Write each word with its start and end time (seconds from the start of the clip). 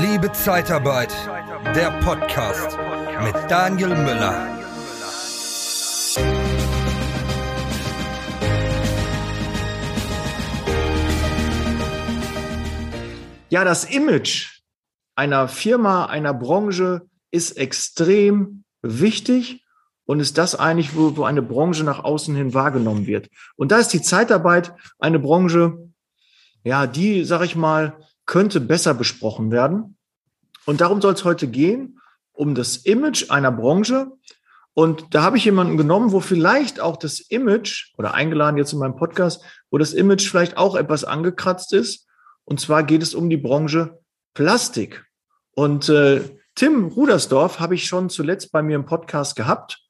Liebe 0.00 0.32
Zeitarbeit, 0.32 1.14
der 1.76 1.92
Podcast 2.00 2.76
mit 3.22 3.34
Daniel 3.48 3.90
Müller. 3.90 4.58
Ja, 13.50 13.62
das 13.62 13.84
Image 13.84 14.62
einer 15.14 15.46
Firma, 15.46 16.06
einer 16.06 16.34
Branche 16.34 17.02
ist 17.30 17.52
extrem 17.52 18.64
wichtig 18.82 19.64
und 20.06 20.18
ist 20.18 20.38
das 20.38 20.56
eigentlich, 20.56 20.96
wo, 20.96 21.22
eine 21.22 21.42
Branche 21.42 21.84
nach 21.84 22.02
außen 22.02 22.34
hin 22.34 22.52
wahrgenommen 22.52 23.06
wird. 23.06 23.28
Und 23.54 23.70
da 23.70 23.78
ist 23.78 23.92
die 23.92 24.02
Zeitarbeit 24.02 24.74
eine 24.98 25.20
Branche, 25.20 25.78
ja, 26.64 26.88
die, 26.88 27.22
sag 27.22 27.42
ich 27.42 27.54
mal, 27.54 27.96
könnte 28.26 28.60
besser 28.60 28.94
besprochen 28.94 29.50
werden. 29.50 29.96
Und 30.66 30.80
darum 30.80 31.00
soll 31.00 31.14
es 31.14 31.24
heute 31.24 31.48
gehen, 31.48 32.00
um 32.32 32.54
das 32.54 32.78
Image 32.78 33.30
einer 33.30 33.52
Branche. 33.52 34.12
Und 34.72 35.14
da 35.14 35.22
habe 35.22 35.36
ich 35.36 35.44
jemanden 35.44 35.76
genommen, 35.76 36.12
wo 36.12 36.20
vielleicht 36.20 36.80
auch 36.80 36.96
das 36.96 37.20
Image, 37.20 37.92
oder 37.96 38.14
eingeladen 38.14 38.56
jetzt 38.56 38.72
in 38.72 38.78
meinem 38.78 38.96
Podcast, 38.96 39.42
wo 39.70 39.78
das 39.78 39.92
Image 39.92 40.28
vielleicht 40.28 40.56
auch 40.56 40.74
etwas 40.74 41.04
angekratzt 41.04 41.72
ist. 41.72 42.08
Und 42.44 42.60
zwar 42.60 42.82
geht 42.82 43.02
es 43.02 43.14
um 43.14 43.30
die 43.30 43.36
Branche 43.36 43.98
Plastik. 44.34 45.04
Und 45.52 45.88
äh, 45.88 46.22
Tim 46.56 46.86
Rudersdorf 46.86 47.60
habe 47.60 47.74
ich 47.74 47.86
schon 47.86 48.10
zuletzt 48.10 48.50
bei 48.52 48.62
mir 48.62 48.76
im 48.76 48.86
Podcast 48.86 49.36
gehabt. 49.36 49.83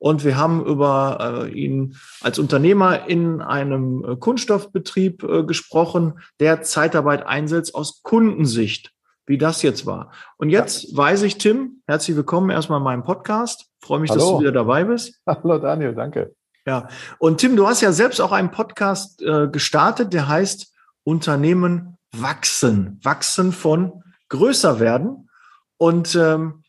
Und 0.00 0.24
wir 0.24 0.38
haben 0.38 0.64
über 0.64 1.44
äh, 1.44 1.52
ihn 1.52 1.94
als 2.22 2.38
Unternehmer 2.38 3.06
in 3.06 3.42
einem 3.42 4.02
äh, 4.02 4.16
Kunststoffbetrieb 4.16 5.22
äh, 5.22 5.44
gesprochen, 5.44 6.20
der 6.40 6.62
Zeitarbeit 6.62 7.26
einsetzt 7.26 7.74
aus 7.74 8.02
Kundensicht, 8.02 8.92
wie 9.26 9.36
das 9.36 9.60
jetzt 9.60 9.84
war. 9.84 10.10
Und 10.38 10.48
jetzt 10.48 10.84
ja. 10.84 10.96
weiß 10.96 11.22
ich, 11.22 11.36
Tim, 11.36 11.82
herzlich 11.86 12.16
willkommen 12.16 12.48
erstmal 12.48 12.78
in 12.78 12.84
meinem 12.84 13.04
Podcast. 13.04 13.66
Freue 13.82 14.00
mich, 14.00 14.10
Hallo. 14.10 14.20
dass 14.20 14.30
du 14.30 14.40
wieder 14.40 14.52
dabei 14.52 14.84
bist. 14.84 15.20
Hallo 15.26 15.58
Daniel, 15.58 15.94
danke. 15.94 16.34
Ja, 16.66 16.88
und 17.18 17.38
Tim, 17.38 17.54
du 17.54 17.66
hast 17.66 17.82
ja 17.82 17.92
selbst 17.92 18.22
auch 18.22 18.32
einen 18.32 18.50
Podcast 18.50 19.20
äh, 19.20 19.48
gestartet, 19.48 20.14
der 20.14 20.28
heißt 20.28 20.72
Unternehmen 21.04 21.98
wachsen. 22.12 22.98
Wachsen 23.02 23.52
von 23.52 24.02
größer 24.30 24.80
werden. 24.80 25.28
Und 25.76 26.14
ähm, 26.14 26.64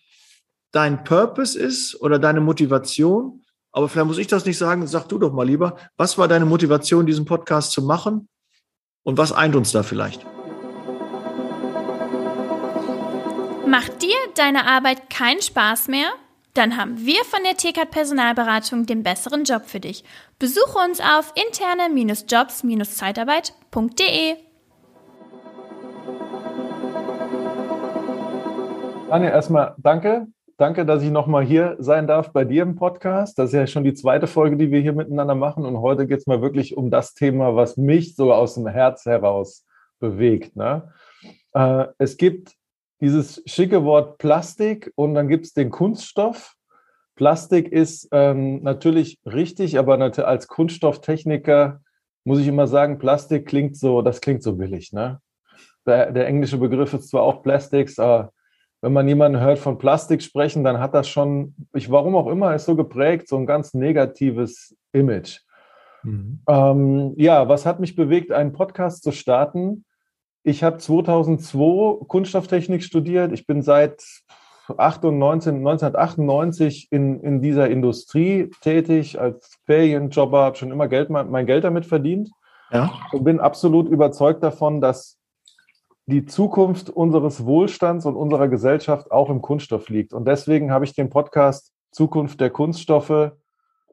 dein 0.72 1.04
Purpose 1.04 1.60
ist 1.60 2.00
oder 2.02 2.20
deine 2.20 2.42
Motivation. 2.42 3.44
Aber 3.72 3.90
vielleicht 3.90 4.08
muss 4.08 4.18
ich 4.18 4.28
das 4.28 4.46
nicht 4.46 4.58
sagen. 4.58 4.86
Sag 4.88 5.08
du 5.08 5.18
doch 5.18 5.32
mal 5.32 5.46
lieber. 5.46 5.78
Was 5.98 6.18
war 6.18 6.28
deine 6.28 6.46
Motivation, 6.46 7.06
diesen 7.06 7.26
Podcast 7.26 7.72
zu 7.72 7.82
machen? 7.82 8.28
Und 9.04 9.18
was 9.18 9.32
eint 9.32 9.56
uns 9.56 9.72
da 9.72 9.84
vielleicht? 9.84 10.26
Macht 13.66 14.02
dir 14.02 14.18
deine 14.36 14.68
Arbeit 14.68 15.10
keinen 15.10 15.42
Spaß 15.42 15.88
mehr? 15.88 16.10
Dann 16.54 16.76
haben 16.76 17.06
wir 17.06 17.24
von 17.24 17.40
der 17.46 17.56
TKAT 17.56 17.92
Personalberatung 17.92 18.86
den 18.86 19.04
besseren 19.04 19.46
Job 19.46 19.68
für 19.68 19.80
dich. 19.80 20.04
Besuche 20.38 20.80
uns 20.80 21.00
auf 21.00 21.34
interne-jobs-zeitarbeit.de. 21.36 24.36
Daniel, 29.08 29.32
erstmal 29.32 29.76
danke 29.78 30.28
Danke, 30.62 30.86
dass 30.86 31.02
ich 31.02 31.10
nochmal 31.10 31.44
hier 31.44 31.76
sein 31.80 32.06
darf 32.06 32.34
bei 32.34 32.46
dir 32.46 32.62
im 32.62 32.76
Podcast. 32.76 33.40
Das 33.40 33.48
ist 33.50 33.56
ja 33.56 33.66
schon 33.66 33.84
die 33.84 33.96
zweite 33.96 34.28
Folge, 34.28 34.58
die 34.58 34.70
wir 34.70 34.80
hier 34.80 34.94
miteinander 34.94 35.34
machen. 35.34 35.66
Und 35.66 35.82
heute 35.82 36.06
geht 36.06 36.20
es 36.20 36.28
mal 36.28 36.44
wirklich 36.44 36.78
um 36.78 36.92
das 36.92 37.16
Thema, 37.16 37.56
was 37.56 37.78
mich 37.78 38.16
so 38.16 38.32
aus 38.32 38.54
dem 38.54 38.68
Herz 38.68 39.08
heraus 39.08 39.66
bewegt. 40.00 40.56
Ne? 40.56 40.94
Äh, 41.54 41.86
es 41.98 42.16
gibt 42.16 42.54
dieses 43.00 43.42
schicke 43.48 43.84
Wort 43.86 44.20
Plastik 44.20 44.92
und 44.94 45.16
dann 45.16 45.30
gibt 45.30 45.48
es 45.48 45.54
den 45.54 45.72
Kunststoff. 45.72 46.54
Plastik 47.16 47.72
ist 47.72 48.10
ähm, 48.12 48.62
natürlich 48.62 49.20
richtig, 49.26 49.80
aber 49.80 50.00
als 50.00 50.48
Kunststofftechniker 50.48 51.82
muss 52.24 52.38
ich 52.38 52.46
immer 52.46 52.68
sagen, 52.68 53.00
Plastik 53.00 53.48
klingt 53.48 53.78
so, 53.78 54.04
das 54.04 54.22
klingt 54.22 54.44
so 54.44 54.58
billig. 54.58 54.94
Ne? 54.94 55.22
Der, 55.88 56.12
der 56.12 56.28
englische 56.28 56.60
Begriff 56.60 56.94
ist 56.94 57.10
zwar 57.10 57.24
auch 57.24 57.42
Plastics, 57.42 57.98
aber 57.98 58.32
wenn 58.82 58.94
man 58.94 59.08
jemanden 59.08 59.40
hört 59.40 59.60
von 59.60 59.78
Plastik 59.78 60.24
sprechen, 60.24 60.64
dann 60.64 60.80
hat 60.80 60.94
das 60.94 61.08
schon, 61.08 61.56
ich, 61.74 61.92
warum 61.92 62.16
auch 62.16 62.28
immer, 62.28 62.56
ist 62.56 62.66
so 62.66 62.76
geprägt, 62.76 63.28
so 63.28 63.38
ein 63.38 63.46
ganz 63.46 63.74
negatives 63.74 64.76
Image. 64.92 65.40
Mhm. 66.04 66.40
Ähm, 66.48 67.14
ja, 67.18 67.48
was 67.48 67.66
hat 67.66 67.80
mich 67.80 67.96
bewegt, 67.96 68.32
einen 68.32 68.54
Podcast 68.54 69.04
zu 69.04 69.12
starten? 69.12 69.86
Ich 70.44 70.64
habe 70.64 70.80
2002 70.80 72.06
Kunststofftechnik 72.08 72.84
studiert. 72.84 73.32
Ich 73.32 73.46
bin 73.46 73.62
seit 73.62 74.04
98, 74.68 75.54
1998 75.54 76.88
in, 76.92 77.20
in 77.22 77.42
dieser 77.42 77.70
Industrie 77.70 78.50
tätig 78.62 79.20
als 79.20 79.60
Ferienjobber, 79.66 80.44
habe 80.44 80.56
schon 80.56 80.72
immer 80.72 80.88
Geld, 80.88 81.10
mein 81.12 81.46
Geld 81.46 81.64
damit 81.64 81.86
verdient. 81.86 82.32
Ja. 82.72 82.92
Und 83.12 83.24
bin 83.24 83.40
absolut 83.40 83.88
überzeugt 83.90 84.42
davon, 84.42 84.82
dass 84.82 85.21
die 86.12 86.26
Zukunft 86.26 86.90
unseres 86.90 87.46
Wohlstands 87.46 88.06
und 88.06 88.16
unserer 88.16 88.48
Gesellschaft 88.48 89.12
auch 89.12 89.30
im 89.30 89.42
Kunststoff 89.42 89.90
liegt. 89.90 90.14
Und 90.14 90.28
deswegen 90.28 90.72
habe 90.72 90.86
ich 90.86 90.94
den 90.94 91.10
Podcast 91.10 91.72
Zukunft 91.92 92.40
der 92.40 92.50
Kunststoffe 92.50 93.32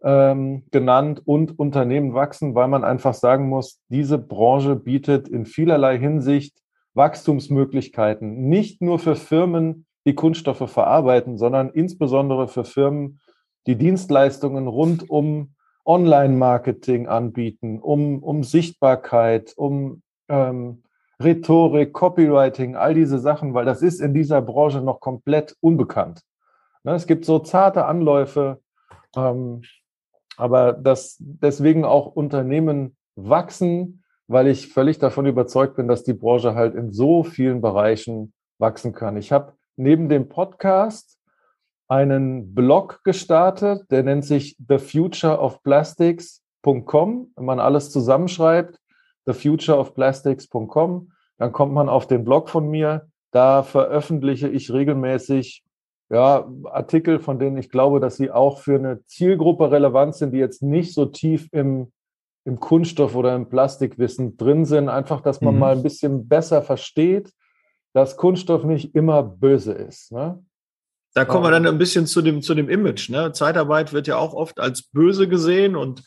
ähm, 0.03 0.65
genannt 0.71 1.23
und 1.25 1.59
Unternehmen 1.59 2.15
wachsen, 2.15 2.55
weil 2.55 2.69
man 2.69 2.85
einfach 2.85 3.15
sagen 3.15 3.49
muss, 3.49 3.81
diese 3.89 4.19
Branche 4.19 4.77
bietet 4.77 5.29
in 5.29 5.47
vielerlei 5.47 5.99
Hinsicht 5.99 6.59
Wachstumsmöglichkeiten, 6.95 8.49
nicht 8.49 8.83
nur 8.83 8.99
für 8.99 9.15
Firmen, 9.15 9.87
die 10.05 10.15
Kunststoffe 10.15 10.71
verarbeiten, 10.71 11.39
sondern 11.39 11.71
insbesondere 11.71 12.49
für 12.49 12.65
Firmen, 12.65 13.21
die 13.67 13.77
Dienstleistungen 13.77 14.67
rund 14.67 15.09
um 15.09 15.55
Online-Marketing 15.85 17.07
anbieten, 17.07 17.79
um, 17.81 18.23
um 18.23 18.43
Sichtbarkeit, 18.43 19.55
um 19.57 20.03
ähm, 20.29 20.83
Rhetorik, 21.23 21.93
Copywriting, 21.93 22.77
all 22.77 22.95
diese 22.95 23.19
Sachen, 23.19 23.55
weil 23.55 23.65
das 23.65 23.83
ist 23.83 24.01
in 24.01 24.15
dieser 24.15 24.41
Branche 24.41 24.81
noch 24.81 25.01
komplett 25.01 25.57
unbekannt. 25.61 26.23
Ne, 26.85 26.95
es 26.95 27.07
gibt 27.07 27.25
so 27.25 27.41
zarte 27.41 27.87
Anläufe, 27.87 28.61
ähm, 29.17 29.63
aber 30.37 30.73
das 30.73 31.17
deswegen 31.19 31.85
auch 31.85 32.15
Unternehmen 32.15 32.97
wachsen, 33.17 34.05
weil 34.29 34.47
ich 34.47 34.73
völlig 34.73 34.99
davon 34.99 35.27
überzeugt 35.27 35.75
bin, 35.77 35.89
dass 35.89 36.05
die 36.05 36.13
Branche 36.13 36.55
halt 36.55 36.77
in 36.77 36.93
so 36.93 37.25
vielen 37.25 37.61
Bereichen 37.61 38.33
wachsen 38.59 38.93
kann. 38.93 39.17
Ich 39.17 39.33
habe 39.33 39.55
neben 39.77 40.09
dem 40.09 40.29
Podcast 40.29 41.19
einen 41.89 42.55
Blog 42.55 43.01
gestartet, 43.03 43.91
der 43.91 44.05
nennt 44.05 44.25
sich 44.25 44.57
thefutureofplastics.com. 44.69 47.33
Wenn 47.35 47.45
man 47.45 47.61
alles 47.61 47.91
zusammenschreibt, 47.91 48.79
thefutureofplastics.com. 49.29 51.13
Dann 51.39 51.53
kommt 51.53 51.73
man 51.73 51.89
auf 51.89 52.07
den 52.07 52.25
Blog 52.25 52.49
von 52.49 52.69
mir. 52.69 53.09
Da 53.31 53.63
veröffentliche 53.63 54.49
ich 54.49 54.73
regelmäßig 54.73 55.65
ja, 56.11 56.51
Artikel, 56.65 57.21
von 57.21 57.39
denen 57.39 57.59
ich 57.59 57.69
glaube, 57.69 58.01
dass 58.01 58.17
sie 58.17 58.31
auch 58.31 58.61
für 58.61 58.77
eine 58.77 59.05
Zielgruppe 59.05 59.71
relevant 59.71 60.15
sind, 60.15 60.33
die 60.33 60.39
jetzt 60.39 60.63
nicht 60.63 60.95
so 60.95 61.05
tief 61.05 61.49
im, 61.53 61.93
im 62.45 62.61
Kunststoff 62.61 63.15
oder 63.15 63.37
im 63.37 63.51
Plastikwissen 63.51 64.39
drin 64.39 64.65
sind. 64.65 64.89
Einfach, 64.89 65.21
dass 65.21 65.43
man 65.43 65.55
mhm. 65.55 65.61
mal 65.61 65.77
ein 65.77 65.83
bisschen 65.83 66.27
besser 66.27 66.63
versteht, 66.63 67.33
dass 67.93 68.17
Kunststoff 68.17 68.65
nicht 68.65 68.95
immer 68.95 69.23
böse 69.23 69.73
ist. 69.73 70.11
Ne? 70.11 70.43
Da 71.15 71.27
kommen 71.27 71.45
wir 71.45 71.51
dann 71.51 71.67
ein 71.67 71.79
bisschen 71.79 72.07
zu 72.07 72.23
dem, 72.23 72.41
zu 72.41 72.55
dem 72.55 72.71
Image. 72.71 73.11
Ne? 73.11 73.33
Zeitarbeit 73.33 73.93
wird 73.93 74.07
ja 74.07 74.17
auch 74.17 74.33
oft 74.33 74.61
als 74.61 74.85
böse 74.85 75.29
gesehen 75.29 75.77
und 75.77 76.03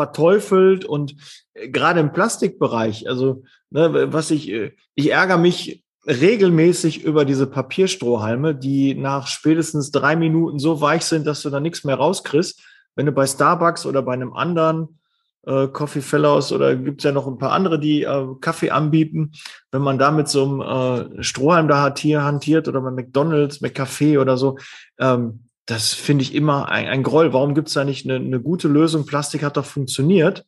verteufelt 0.00 0.86
und 0.86 1.14
äh, 1.52 1.68
gerade 1.68 2.00
im 2.00 2.12
Plastikbereich, 2.12 3.06
also 3.06 3.42
ne, 3.68 4.12
was 4.12 4.30
ich, 4.30 4.48
äh, 4.48 4.72
ich 4.94 5.10
ärgere 5.10 5.36
mich 5.36 5.84
regelmäßig 6.06 7.04
über 7.04 7.26
diese 7.26 7.46
Papierstrohhalme, 7.46 8.54
die 8.54 8.94
nach 8.94 9.26
spätestens 9.26 9.90
drei 9.90 10.16
Minuten 10.16 10.58
so 10.58 10.80
weich 10.80 11.04
sind, 11.04 11.26
dass 11.26 11.42
du 11.42 11.50
da 11.50 11.60
nichts 11.60 11.84
mehr 11.84 11.96
rauskriegst. 11.96 12.62
Wenn 12.96 13.04
du 13.04 13.12
bei 13.12 13.26
Starbucks 13.26 13.84
oder 13.84 14.00
bei 14.00 14.14
einem 14.14 14.32
anderen 14.32 14.98
äh, 15.46 15.68
Coffee 15.68 16.00
Fellows 16.00 16.52
oder 16.52 16.74
gibt's 16.74 17.04
ja 17.04 17.12
noch 17.12 17.26
ein 17.26 17.36
paar 17.36 17.52
andere, 17.52 17.78
die 17.78 18.04
äh, 18.04 18.26
Kaffee 18.40 18.70
anbieten, 18.70 19.32
wenn 19.70 19.82
man 19.82 19.98
da 19.98 20.10
mit 20.10 20.28
so 20.28 20.44
einem 20.44 21.18
äh, 21.18 21.22
Strohhalm 21.22 21.68
da 21.68 21.82
hat, 21.82 21.98
hier 21.98 22.24
hantiert 22.24 22.66
oder 22.66 22.80
bei 22.80 22.90
McDonalds, 22.90 23.60
McCafe 23.60 24.18
oder 24.18 24.38
so, 24.38 24.56
ähm, 24.98 25.49
das 25.66 25.94
finde 25.94 26.22
ich 26.22 26.34
immer 26.34 26.68
ein, 26.68 26.86
ein 26.86 27.02
Groll. 27.02 27.32
Warum 27.32 27.54
gibt 27.54 27.68
es 27.68 27.74
da 27.74 27.84
nicht 27.84 28.04
eine, 28.04 28.16
eine, 28.16 28.40
gute 28.40 28.68
Lösung? 28.68 29.06
Plastik 29.06 29.42
hat 29.42 29.56
doch 29.56 29.64
funktioniert. 29.64 30.44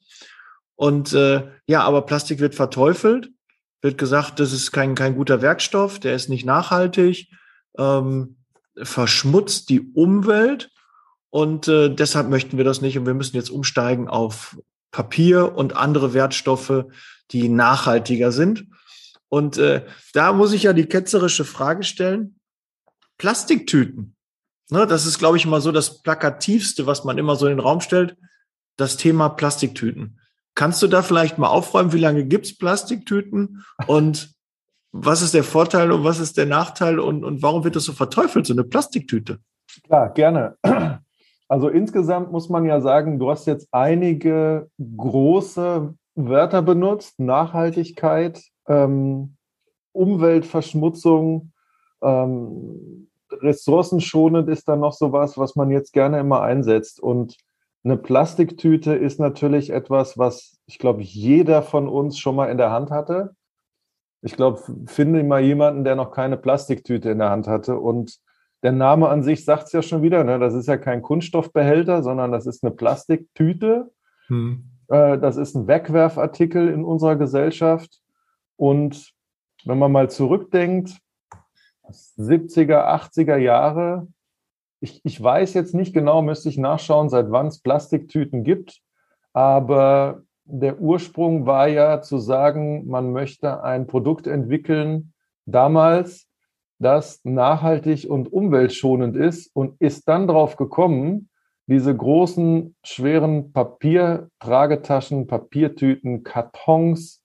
Und 0.75 1.13
äh, 1.13 1.49
ja, 1.67 1.83
aber 1.83 2.03
Plastik 2.03 2.41
wird 2.41 2.55
verteufelt, 2.55 3.31
wird 3.83 3.99
gesagt, 3.99 4.41
das 4.41 4.53
ist 4.53 4.73
kein, 4.73 4.95
kein 4.95 5.15
guter 5.15 5.43
Werkstoff, 5.43 6.01
der 6.01 6.15
ist 6.15 6.29
nicht 6.29 6.45
nachhaltig, 6.45 7.29
ähm, 7.79 8.37
verschmutzt 8.77 9.69
die 9.69 9.93
Umwelt. 9.93 10.71
Und 11.31 11.69
äh, 11.69 11.95
deshalb 11.95 12.29
möchten 12.29 12.57
wir 12.57 12.65
das 12.65 12.81
nicht. 12.81 12.99
Und 12.99 13.07
wir 13.07 13.15
müssen 13.15 13.37
jetzt 13.37 13.51
umsteigen 13.51 14.09
auf 14.09 14.59
Papier 14.91 15.55
und 15.55 15.77
andere 15.77 16.15
Wertstoffe, 16.15 16.85
die 17.31 17.49
nachhaltiger 17.49 18.33
sind. 18.33 18.67
Und 19.29 19.57
äh, 19.57 19.87
da 20.13 20.35
muss 20.35 20.53
ich 20.53 20.65
ja 20.65 20.75
die 20.75 20.87
ketzerische 20.87 21.47
Frage 21.47 21.85
stellen. 21.85 22.39
Plastiktüten. 23.17 24.15
Ne, 24.73 24.87
das 24.87 25.05
ist, 25.05 25.19
glaube 25.19 25.37
ich, 25.37 25.47
mal 25.47 25.61
so 25.61 25.71
das 25.71 26.01
Plakativste, 26.03 26.87
was 26.87 27.05
man 27.05 27.19
immer 27.19 27.37
so 27.37 27.45
in 27.45 27.59
den 27.59 27.61
Raum 27.61 27.83
stellt. 27.83 28.17
Das 28.79 28.97
Thema 28.97 29.29
Plastiktüten. 29.29 30.19
Kannst 30.55 30.83
du 30.83 30.87
da 30.87 31.03
vielleicht 31.03 31.37
mal 31.37 31.49
aufräumen, 31.49 31.93
wie 31.93 31.99
lange 31.99 32.25
gibt's 32.25 32.57
Plastiktüten 32.57 33.67
und 33.87 34.33
was 34.91 35.21
ist 35.21 35.35
der 35.35 35.45
Vorteil 35.45 35.93
und 35.93 36.05
was 36.05 36.21
ist 36.21 36.39
der 36.39 36.47
Nachteil 36.47 37.01
und, 37.01 37.23
und 37.23 37.43
warum 37.43 37.65
wird 37.65 37.77
das 37.77 37.85
so 37.85 37.93
verteufelt, 37.93 38.47
so 38.47 38.55
eine 38.55 38.65
Plastiktüte? 38.65 39.41
Klar, 39.85 40.09
gerne. 40.15 40.57
Also 41.49 41.69
insgesamt 41.69 42.33
muss 42.33 42.49
man 42.49 42.65
ja 42.65 42.81
sagen, 42.81 43.19
du 43.19 43.29
hast 43.29 43.47
jetzt 43.47 43.69
einige 43.73 44.71
große 44.97 45.93
Wörter 46.15 46.63
benutzt, 46.63 47.21
Nachhaltigkeit, 47.21 48.43
ähm, 48.67 49.37
Umweltverschmutzung, 49.93 51.53
ähm, 52.01 53.11
ressourcenschonend 53.41 54.49
ist 54.49 54.69
dann 54.69 54.81
noch 54.81 54.93
sowas, 54.93 55.39
was 55.39 55.57
man 55.57 55.71
jetzt 55.71 55.93
gerne 55.93 56.21
immer 56.21 56.43
einsetzt. 56.43 57.01
Und 57.01 57.37
eine 57.85 57.97
Plastiktüte 57.97 58.95
ist 58.95 59.19
natürlich 59.19 59.71
etwas, 59.71 60.19
was 60.19 60.59
ich 60.67 60.79
glaube, 60.79 61.03
jeder 61.03 61.63
von 61.63 61.89
uns 61.89 62.19
schon 62.19 62.37
mal 62.37 62.47
in 62.47 62.59
der 62.59 62.71
Hand 62.71 62.91
hatte. 62.91 63.35
Ich 64.23 64.37
glaube, 64.37 64.61
finde 64.87 65.23
mal 65.25 65.43
jemanden, 65.43 65.85
der 65.85 65.97
noch 65.97 66.13
keine 66.13 66.37
Plastiktüte 66.37 67.11
in 67.11 67.19
der 67.19 67.31
Hand 67.31 67.49
hatte. 67.49 67.79
Und 67.79 68.19
der 68.63 68.73
Name 68.73 69.09
an 69.09 69.23
sich 69.23 69.45
sagt 69.45 69.65
es 69.65 69.73
ja 69.73 69.83
schon 69.83 70.03
wieder, 70.03 70.23
ne? 70.23 70.39
das 70.39 70.55
ist 70.55 70.69
ja 70.69 70.77
kein 70.77 71.03
Kunststoffbehälter, 71.03 72.03
sondern 72.03 72.31
das 72.31 72.47
ist 72.47 72.63
eine 72.63 72.73
Plastiktüte. 72.73 73.91
Hm. 74.29 74.65
Äh, 74.89 75.19
das 75.19 75.37
ist 75.37 75.57
ein 75.57 75.67
Wegwerfartikel 75.67 76.69
in 76.69 76.85
unserer 76.85 77.17
Gesellschaft. 77.17 78.01
Und 78.57 79.13
wenn 79.65 79.79
man 79.79 79.91
mal 79.91 80.09
zurückdenkt, 80.09 80.99
70er, 81.93 82.87
80er 82.87 83.37
Jahre, 83.37 84.09
ich, 84.81 85.01
ich 85.05 85.23
weiß 85.23 85.55
jetzt 85.55 85.75
nicht 85.75 85.95
genau, 85.95 86.23
müsste 86.23 86.49
ich 86.49 86.59
nachschauen, 86.59 87.09
seit 87.09 87.31
wann 87.31 87.47
es 87.47 87.61
Plastiktüten 87.61 88.43
gibt, 88.43 88.81
aber 89.33 90.23
der 90.45 90.81
Ursprung 90.81 91.47
war 91.47 91.69
ja 91.69 92.03
zu 92.03 92.19
sagen, 92.19 92.89
man 92.89 93.13
möchte 93.13 93.63
ein 93.63 93.87
Produkt 93.87 94.27
entwickeln, 94.27 95.13
damals, 95.47 96.29
das 96.79 97.21
nachhaltig 97.23 98.11
und 98.11 98.33
umweltschonend 98.33 99.17
ist 99.17 99.55
und 99.55 99.81
ist 99.81 100.09
dann 100.09 100.27
darauf 100.27 100.57
gekommen, 100.57 101.31
diese 101.69 101.97
großen, 101.97 102.75
schweren 102.83 103.53
Papiertragetaschen, 103.53 105.29
Papiertüten, 105.29 106.25
Kartons, 106.25 107.23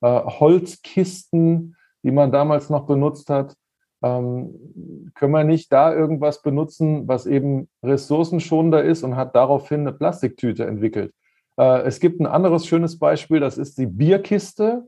äh, 0.00 0.06
Holzkisten, 0.06 1.76
die 2.02 2.12
man 2.12 2.32
damals 2.32 2.70
noch 2.70 2.86
benutzt 2.86 3.28
hat, 3.28 3.54
ähm, 4.04 5.10
können 5.14 5.32
wir 5.32 5.44
nicht 5.44 5.72
da 5.72 5.94
irgendwas 5.94 6.42
benutzen, 6.42 7.08
was 7.08 7.24
eben 7.24 7.68
ressourcenschonender 7.82 8.84
ist 8.84 9.02
und 9.02 9.16
hat 9.16 9.34
daraufhin 9.34 9.80
eine 9.80 9.92
Plastiktüte 9.92 10.66
entwickelt. 10.66 11.14
Äh, 11.56 11.82
es 11.82 12.00
gibt 12.00 12.20
ein 12.20 12.26
anderes 12.26 12.66
schönes 12.66 12.98
Beispiel, 12.98 13.40
das 13.40 13.56
ist 13.56 13.78
die 13.78 13.86
Bierkiste. 13.86 14.84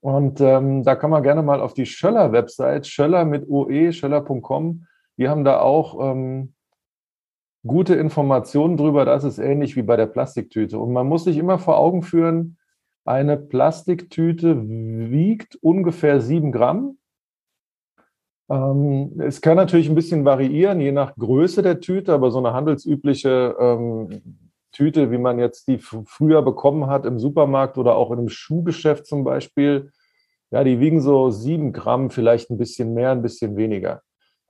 Und 0.00 0.40
ähm, 0.40 0.82
da 0.82 0.96
kann 0.96 1.10
man 1.10 1.22
gerne 1.22 1.42
mal 1.42 1.60
auf 1.60 1.74
die 1.74 1.84
Schöller-Website, 1.84 2.86
Schöller 2.86 3.26
mit 3.26 3.46
OE, 3.46 3.92
schöller.com, 3.92 4.86
die 5.18 5.28
haben 5.28 5.44
da 5.44 5.60
auch 5.60 6.10
ähm, 6.10 6.54
gute 7.66 7.94
Informationen 7.94 8.78
drüber. 8.78 9.04
Das 9.04 9.24
ist 9.24 9.38
ähnlich 9.38 9.76
wie 9.76 9.82
bei 9.82 9.96
der 9.96 10.06
Plastiktüte. 10.06 10.78
Und 10.78 10.94
man 10.94 11.06
muss 11.06 11.24
sich 11.24 11.36
immer 11.36 11.58
vor 11.58 11.76
Augen 11.76 12.02
führen, 12.02 12.56
eine 13.04 13.36
Plastiktüte 13.36 14.62
wiegt 14.66 15.56
ungefähr 15.56 16.22
sieben 16.22 16.52
Gramm. 16.52 16.96
Ähm, 18.50 19.12
es 19.20 19.40
kann 19.40 19.56
natürlich 19.56 19.88
ein 19.88 19.94
bisschen 19.94 20.24
variieren, 20.24 20.80
je 20.80 20.92
nach 20.92 21.14
Größe 21.14 21.62
der 21.62 21.80
Tüte, 21.80 22.12
aber 22.12 22.30
so 22.32 22.38
eine 22.38 22.52
handelsübliche 22.52 23.56
ähm, 23.58 24.48
Tüte, 24.72 25.10
wie 25.10 25.18
man 25.18 25.38
jetzt 25.38 25.68
die 25.68 25.78
früher 25.78 26.42
bekommen 26.42 26.86
hat 26.88 27.06
im 27.06 27.18
Supermarkt 27.18 27.78
oder 27.78 27.94
auch 27.94 28.10
in 28.10 28.18
einem 28.18 28.28
Schuhgeschäft 28.28 29.06
zum 29.06 29.24
Beispiel, 29.24 29.92
ja, 30.50 30.64
die 30.64 30.80
wiegen 30.80 31.00
so 31.00 31.30
sieben 31.30 31.72
Gramm, 31.72 32.10
vielleicht 32.10 32.50
ein 32.50 32.58
bisschen 32.58 32.92
mehr, 32.92 33.12
ein 33.12 33.22
bisschen 33.22 33.56
weniger. 33.56 34.02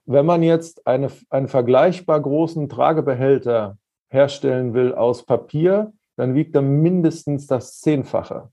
Wenn 0.06 0.24
man 0.24 0.42
jetzt 0.42 0.86
eine, 0.86 1.08
einen 1.28 1.48
vergleichbar 1.48 2.20
großen 2.20 2.70
Tragebehälter 2.70 3.76
herstellen 4.08 4.72
will 4.72 4.94
aus 4.94 5.26
Papier, 5.26 5.92
dann 6.16 6.34
wiegt 6.34 6.54
er 6.54 6.62
mindestens 6.62 7.46
das 7.46 7.80
Zehnfache. 7.80 8.50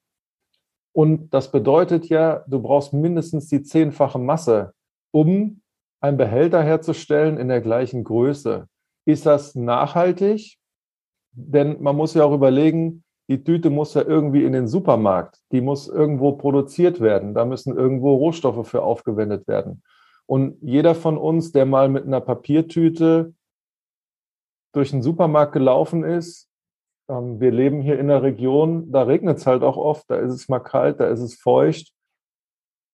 Und 0.94 1.34
das 1.34 1.52
bedeutet 1.52 2.10
ja, 2.10 2.44
du 2.48 2.62
brauchst 2.62 2.92
mindestens 2.92 3.48
die 3.48 3.64
zehnfache 3.64 4.20
Masse, 4.20 4.74
um 5.18 5.62
einen 6.00 6.18
Behälter 6.18 6.62
herzustellen 6.62 7.38
in 7.40 7.48
der 7.48 7.62
gleichen 7.62 8.04
Größe. 8.04 8.68
Ist 9.08 9.26
das 9.26 9.56
nachhaltig? 9.56 10.60
Denn 11.32 11.82
man 11.82 11.96
muss 11.96 12.14
ja 12.14 12.24
auch 12.24 12.34
überlegen, 12.34 13.04
die 13.28 13.44
Tüte 13.44 13.72
muss 13.72 13.96
ja 13.96 14.04
irgendwie 14.04 14.46
in 14.46 14.54
den 14.54 14.68
Supermarkt, 14.68 15.40
die 15.52 15.62
muss 15.62 15.88
irgendwo 15.88 16.34
produziert 16.34 17.02
werden, 17.02 17.34
da 17.34 17.46
müssen 17.46 17.76
irgendwo 17.76 18.16
Rohstoffe 18.16 18.68
für 18.68 18.84
aufgewendet 18.84 19.48
werden. 19.48 19.82
Und 20.28 20.58
jeder 20.62 20.94
von 20.94 21.18
uns, 21.18 21.52
der 21.52 21.66
mal 21.66 21.90
mit 21.90 22.06
einer 22.06 22.22
Papiertüte 22.22 23.34
durch 24.72 24.92
den 24.92 25.02
Supermarkt 25.02 25.54
gelaufen 25.54 26.04
ist, 26.04 26.48
ähm, 27.10 27.40
wir 27.40 27.52
leben 27.52 27.82
hier 27.82 27.98
in 27.98 28.08
der 28.08 28.22
Region, 28.22 28.92
da 28.92 29.02
regnet 29.02 29.40
es 29.40 29.48
halt 29.48 29.64
auch 29.64 29.78
oft, 29.78 30.06
da 30.10 30.18
ist 30.18 30.34
es 30.34 30.48
mal 30.48 30.60
kalt, 30.60 31.00
da 31.00 31.08
ist 31.08 31.22
es 31.22 31.36
feucht. 31.36 31.92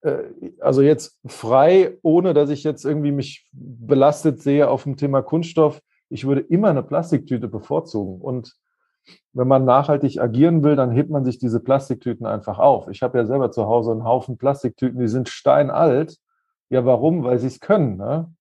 Äh, 0.03 0.51
also 0.59 0.81
jetzt 0.81 1.19
frei, 1.25 1.97
ohne 2.03 2.33
dass 2.33 2.49
ich 2.49 2.63
jetzt 2.63 2.85
irgendwie 2.85 3.11
mich 3.11 3.47
belastet 3.51 4.41
sehe 4.41 4.69
auf 4.69 4.83
dem 4.83 4.97
Thema 4.97 5.21
Kunststoff, 5.21 5.81
ich 6.09 6.27
würde 6.27 6.41
immer 6.41 6.69
eine 6.69 6.83
Plastiktüte 6.83 7.47
bevorzugen. 7.47 8.21
Und 8.21 8.55
wenn 9.33 9.47
man 9.47 9.65
nachhaltig 9.65 10.21
agieren 10.21 10.63
will, 10.63 10.75
dann 10.75 10.91
hebt 10.91 11.09
man 11.09 11.25
sich 11.25 11.39
diese 11.39 11.59
Plastiktüten 11.59 12.25
einfach 12.25 12.59
auf. 12.59 12.87
Ich 12.89 13.01
habe 13.01 13.17
ja 13.17 13.25
selber 13.25 13.51
zu 13.51 13.65
Hause 13.65 13.91
einen 13.91 14.03
Haufen 14.03 14.37
Plastiktüten, 14.37 14.99
die 14.99 15.07
sind 15.07 15.27
steinalt. 15.27 16.17
Ja, 16.69 16.85
warum? 16.85 17.23
Weil 17.23 17.39
sie 17.39 17.47
es 17.47 17.59
können. 17.59 17.97
Ne? 17.97 18.31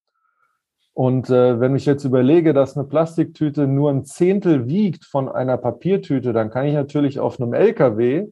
Und 0.95 1.31
äh, 1.31 1.59
wenn 1.59 1.75
ich 1.75 1.87
jetzt 1.87 2.05
überlege, 2.05 2.53
dass 2.53 2.77
eine 2.77 2.87
Plastiktüte 2.87 3.67
nur 3.67 3.91
ein 3.91 4.05
Zehntel 4.05 4.69
wiegt 4.69 5.07
von 5.07 5.29
einer 5.29 5.57
Papiertüte, 5.57 6.33
dann 6.33 6.51
kann 6.51 6.67
ich 6.67 6.75
natürlich 6.75 7.19
auf 7.19 7.41
einem 7.41 7.55
LKW 7.55 8.29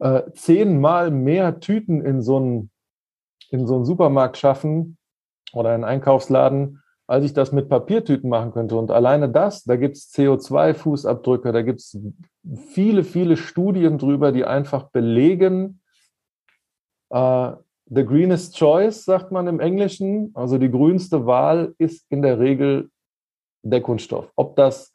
äh, 0.00 0.22
zehnmal 0.32 1.10
mehr 1.10 1.60
Tüten 1.60 2.04
in 2.04 2.22
so 2.22 2.36
einen, 2.36 2.70
in 3.50 3.66
so 3.66 3.84
Supermarkt 3.84 4.36
schaffen 4.38 4.96
oder 5.52 5.70
einen 5.70 5.84
Einkaufsladen, 5.84 6.82
als 7.06 7.24
ich 7.24 7.32
das 7.32 7.52
mit 7.52 7.68
Papiertüten 7.68 8.30
machen 8.30 8.52
könnte. 8.52 8.76
Und 8.76 8.90
alleine 8.90 9.28
das, 9.28 9.64
da 9.64 9.76
gibt 9.76 9.96
es 9.96 10.12
CO2-Fußabdrücke, 10.14 11.52
da 11.52 11.62
gibt 11.62 11.80
es 11.80 11.98
viele, 12.72 13.04
viele 13.04 13.36
Studien 13.36 13.98
drüber, 13.98 14.32
die 14.32 14.44
einfach 14.44 14.90
belegen, 14.90 15.80
uh, 17.12 17.52
the 17.86 18.04
greenest 18.04 18.56
choice, 18.56 19.04
sagt 19.04 19.32
man 19.32 19.48
im 19.48 19.60
Englischen, 19.60 20.30
also 20.34 20.56
die 20.56 20.70
grünste 20.70 21.26
Wahl 21.26 21.74
ist 21.78 22.06
in 22.10 22.22
der 22.22 22.38
Regel 22.38 22.90
der 23.62 23.82
Kunststoff. 23.82 24.30
Ob 24.36 24.56
das 24.56 24.92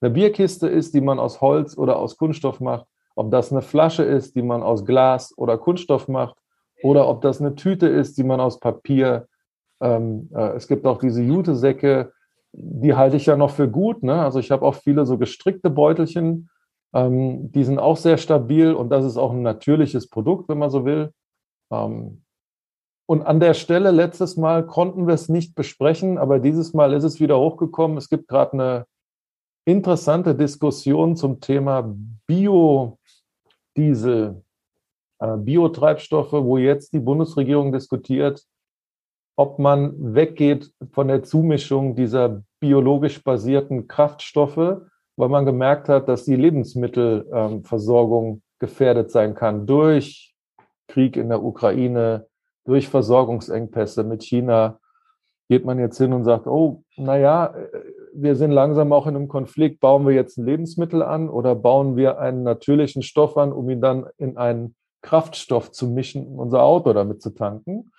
eine 0.00 0.10
Bierkiste 0.10 0.68
ist, 0.68 0.94
die 0.94 1.00
man 1.00 1.18
aus 1.18 1.40
Holz 1.40 1.76
oder 1.76 1.98
aus 1.98 2.16
Kunststoff 2.16 2.60
macht, 2.60 2.87
ob 3.18 3.30
das 3.30 3.52
eine 3.52 3.62
Flasche 3.62 4.04
ist, 4.04 4.36
die 4.36 4.42
man 4.42 4.62
aus 4.62 4.84
Glas 4.84 5.36
oder 5.36 5.58
Kunststoff 5.58 6.08
macht, 6.08 6.36
oder 6.82 7.08
ob 7.08 7.22
das 7.22 7.40
eine 7.40 7.56
Tüte 7.56 7.88
ist, 7.88 8.18
die 8.18 8.22
man 8.22 8.40
aus 8.40 8.60
Papier 8.60 9.26
ähm, 9.80 10.28
äh, 10.34 10.56
es 10.56 10.68
gibt 10.68 10.86
auch 10.86 10.98
diese 10.98 11.22
Jutesäcke, 11.22 12.12
die 12.52 12.94
halte 12.94 13.16
ich 13.16 13.26
ja 13.26 13.36
noch 13.36 13.50
für 13.50 13.68
gut. 13.68 14.02
Ne? 14.02 14.20
Also 14.20 14.38
ich 14.38 14.50
habe 14.50 14.64
auch 14.64 14.74
viele 14.74 15.06
so 15.06 15.18
gestrickte 15.18 15.70
Beutelchen, 15.70 16.50
ähm, 16.94 17.52
die 17.52 17.64
sind 17.64 17.78
auch 17.78 17.96
sehr 17.96 18.16
stabil 18.16 18.72
und 18.72 18.90
das 18.90 19.04
ist 19.04 19.16
auch 19.16 19.32
ein 19.32 19.42
natürliches 19.42 20.08
Produkt, 20.08 20.48
wenn 20.48 20.58
man 20.58 20.70
so 20.70 20.84
will. 20.84 21.12
Ähm, 21.70 22.22
und 23.06 23.22
an 23.22 23.40
der 23.40 23.54
Stelle 23.54 23.90
letztes 23.90 24.36
Mal 24.36 24.66
konnten 24.66 25.06
wir 25.06 25.14
es 25.14 25.28
nicht 25.28 25.54
besprechen, 25.54 26.18
aber 26.18 26.40
dieses 26.40 26.74
Mal 26.74 26.92
ist 26.92 27.04
es 27.04 27.20
wieder 27.20 27.38
hochgekommen. 27.38 27.96
Es 27.96 28.10
gibt 28.10 28.28
gerade 28.28 28.52
eine 28.52 28.86
interessante 29.68 30.34
Diskussion 30.34 31.14
zum 31.14 31.40
Thema 31.40 31.94
Biodiesel, 32.26 32.96
äh, 35.18 35.36
Biotreibstoffe, 35.36 36.32
wo 36.32 36.56
jetzt 36.56 36.94
die 36.94 37.00
Bundesregierung 37.00 37.70
diskutiert, 37.70 38.46
ob 39.36 39.58
man 39.58 40.14
weggeht 40.14 40.72
von 40.92 41.08
der 41.08 41.22
Zumischung 41.22 41.94
dieser 41.94 42.42
biologisch 42.60 43.22
basierten 43.22 43.88
Kraftstoffe, 43.88 44.80
weil 45.16 45.28
man 45.28 45.44
gemerkt 45.44 45.90
hat, 45.90 46.08
dass 46.08 46.24
die 46.24 46.36
Lebensmittelversorgung 46.36 48.40
gefährdet 48.58 49.10
sein 49.10 49.34
kann 49.34 49.66
durch 49.66 50.34
Krieg 50.88 51.18
in 51.18 51.28
der 51.28 51.44
Ukraine, 51.44 52.26
durch 52.64 52.88
Versorgungsengpässe 52.88 54.02
mit 54.02 54.22
China. 54.22 54.80
Geht 55.50 55.66
man 55.66 55.78
jetzt 55.78 55.98
hin 55.98 56.14
und 56.14 56.24
sagt, 56.24 56.46
oh, 56.46 56.82
naja, 56.96 57.52
wir 58.20 58.34
sind 58.34 58.50
langsam 58.50 58.92
auch 58.92 59.06
in 59.06 59.14
einem 59.14 59.28
Konflikt, 59.28 59.80
bauen 59.80 60.06
wir 60.06 60.14
jetzt 60.14 60.38
ein 60.38 60.44
Lebensmittel 60.44 61.02
an 61.02 61.28
oder 61.28 61.54
bauen 61.54 61.96
wir 61.96 62.18
einen 62.18 62.42
natürlichen 62.42 63.02
Stoff 63.02 63.36
an, 63.36 63.52
um 63.52 63.70
ihn 63.70 63.80
dann 63.80 64.06
in 64.16 64.36
ein 64.36 64.74
Kraftstoff 65.02 65.70
zu 65.70 65.88
mischen, 65.88 66.26
unser 66.26 66.62
Auto 66.62 66.92
damit 66.92 67.22
zu 67.22 67.30
tanken. 67.30 67.92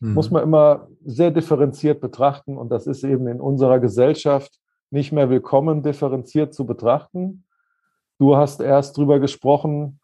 Mhm. 0.00 0.14
Muss 0.14 0.30
man 0.30 0.42
immer 0.42 0.88
sehr 1.04 1.30
differenziert 1.30 2.00
betrachten 2.00 2.56
und 2.58 2.70
das 2.70 2.86
ist 2.86 3.04
eben 3.04 3.28
in 3.28 3.40
unserer 3.40 3.78
Gesellschaft 3.78 4.58
nicht 4.90 5.12
mehr 5.12 5.30
willkommen, 5.30 5.82
differenziert 5.82 6.52
zu 6.52 6.66
betrachten. 6.66 7.44
Du 8.18 8.36
hast 8.36 8.60
erst 8.60 8.96
drüber 8.96 9.20
gesprochen, 9.20 10.00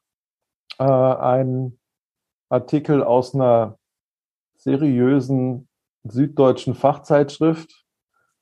äh, 0.78 0.84
ein 0.84 1.78
Artikel 2.48 3.02
aus 3.02 3.34
einer 3.34 3.78
seriösen 4.54 5.68
süddeutschen 6.04 6.74
Fachzeitschrift 6.74 7.85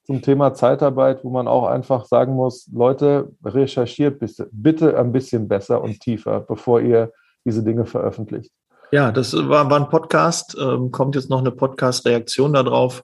zum 0.04 0.23
Thema 0.23 0.54
Zeitarbeit, 0.54 1.25
wo 1.25 1.30
man 1.30 1.49
auch 1.49 1.66
einfach 1.66 2.04
sagen 2.04 2.34
muss, 2.34 2.68
Leute, 2.73 3.32
recherchiert 3.44 4.23
bitte 4.52 4.99
ein 4.99 5.12
bisschen 5.12 5.49
besser 5.49 5.82
und 5.82 6.00
tiefer, 6.00 6.40
bevor 6.40 6.80
ihr 6.80 7.12
diese 7.44 7.62
Dinge 7.62 7.87
veröffentlicht. 7.87 8.52
Ja, 8.92 9.11
das 9.11 9.34
war, 9.34 9.70
war 9.70 9.80
ein 9.80 9.88
Podcast, 9.88 10.56
ähm, 10.61 10.90
kommt 10.90 11.16
jetzt 11.16 11.30
noch 11.30 11.40
eine 11.40 11.50
Podcast-Reaktion 11.50 12.52
darauf. 12.52 13.02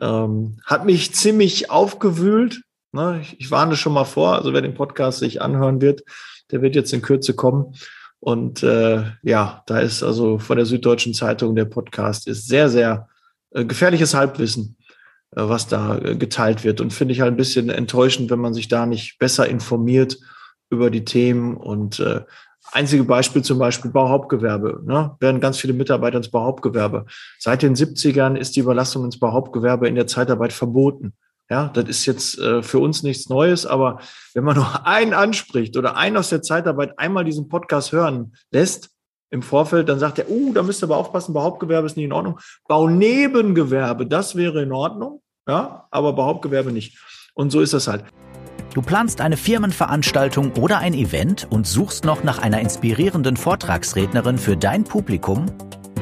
Ähm, 0.00 0.58
hat 0.64 0.84
mich 0.84 1.14
ziemlich 1.14 1.70
aufgewühlt. 1.70 2.62
Ne? 2.92 3.20
Ich, 3.22 3.40
ich 3.40 3.50
warne 3.50 3.76
schon 3.76 3.94
mal 3.94 4.04
vor, 4.04 4.34
also 4.34 4.52
wer 4.52 4.60
den 4.60 4.74
Podcast 4.74 5.20
sich 5.20 5.40
anhören 5.40 5.80
wird, 5.80 6.02
der 6.50 6.60
wird 6.60 6.74
jetzt 6.74 6.92
in 6.92 7.02
Kürze 7.02 7.34
kommen. 7.34 7.74
Und 8.20 8.62
äh, 8.62 9.04
ja, 9.22 9.62
da 9.66 9.78
ist 9.78 10.02
also 10.02 10.38
von 10.38 10.56
der 10.56 10.66
Süddeutschen 10.66 11.14
Zeitung 11.14 11.54
der 11.54 11.66
Podcast 11.66 12.26
ist 12.26 12.48
sehr, 12.48 12.68
sehr 12.68 13.08
äh, 13.52 13.64
gefährliches 13.64 14.14
Halbwissen, 14.14 14.76
was 15.30 15.66
da 15.66 15.98
äh, 15.98 16.16
geteilt 16.16 16.64
wird. 16.64 16.80
Und 16.80 16.92
finde 16.92 17.12
ich 17.12 17.20
halt 17.20 17.32
ein 17.32 17.36
bisschen 17.36 17.68
enttäuschend, 17.68 18.30
wenn 18.30 18.38
man 18.38 18.54
sich 18.54 18.68
da 18.68 18.86
nicht 18.86 19.18
besser 19.18 19.48
informiert 19.48 20.18
über 20.70 20.90
die 20.90 21.04
Themen. 21.04 21.56
Und 21.56 22.00
äh, 22.00 22.22
einzige 22.72 23.04
Beispiel 23.04 23.42
zum 23.42 23.58
Beispiel 23.58 23.90
Bauhauptgewerbe. 23.90 24.82
Ne? 24.84 25.16
Werden 25.20 25.40
ganz 25.40 25.58
viele 25.58 25.72
Mitarbeiter 25.72 26.16
ins 26.16 26.30
Bauhauptgewerbe. 26.30 27.06
Seit 27.38 27.62
den 27.62 27.74
70ern 27.74 28.36
ist 28.36 28.56
die 28.56 28.60
Überlassung 28.60 29.04
ins 29.04 29.18
Bauhauptgewerbe 29.18 29.88
in 29.88 29.94
der 29.94 30.06
Zeitarbeit 30.06 30.52
verboten. 30.52 31.14
Ja, 31.48 31.68
das 31.68 31.88
ist 31.88 32.06
jetzt 32.06 32.38
äh, 32.40 32.60
für 32.62 32.80
uns 32.80 33.04
nichts 33.04 33.28
Neues, 33.28 33.66
aber 33.66 34.00
wenn 34.34 34.42
man 34.42 34.56
nur 34.56 34.86
einen 34.86 35.14
anspricht 35.14 35.76
oder 35.76 35.96
einen 35.96 36.16
aus 36.16 36.28
der 36.28 36.42
Zeitarbeit 36.42 36.98
einmal 36.98 37.24
diesen 37.24 37.48
Podcast 37.48 37.92
hören 37.92 38.34
lässt 38.50 38.90
im 39.30 39.42
Vorfeld, 39.42 39.88
dann 39.88 39.98
sagt 39.98 40.18
er, 40.18 40.30
uh, 40.30 40.52
da 40.52 40.62
müsst 40.62 40.82
ihr 40.82 40.86
aber 40.86 40.96
aufpassen, 40.96 41.32
Behauptgewerbe 41.32 41.86
ist 41.86 41.96
nicht 41.96 42.06
in 42.06 42.12
Ordnung. 42.12 42.38
Baunebengewerbe, 42.68 44.06
das 44.06 44.36
wäre 44.36 44.62
in 44.62 44.72
Ordnung, 44.72 45.22
ja, 45.48 45.86
aber 45.90 46.12
Behauptgewerbe 46.12 46.72
nicht. 46.72 46.98
Und 47.34 47.50
so 47.50 47.60
ist 47.60 47.74
das 47.74 47.88
halt. 47.88 48.04
Du 48.74 48.82
planst 48.82 49.20
eine 49.22 49.36
Firmenveranstaltung 49.38 50.52
oder 50.60 50.78
ein 50.78 50.92
Event 50.92 51.46
und 51.50 51.66
suchst 51.66 52.04
noch 52.04 52.24
nach 52.24 52.38
einer 52.38 52.60
inspirierenden 52.60 53.36
Vortragsrednerin 53.36 54.36
für 54.36 54.56
dein 54.56 54.84
Publikum? 54.84 55.46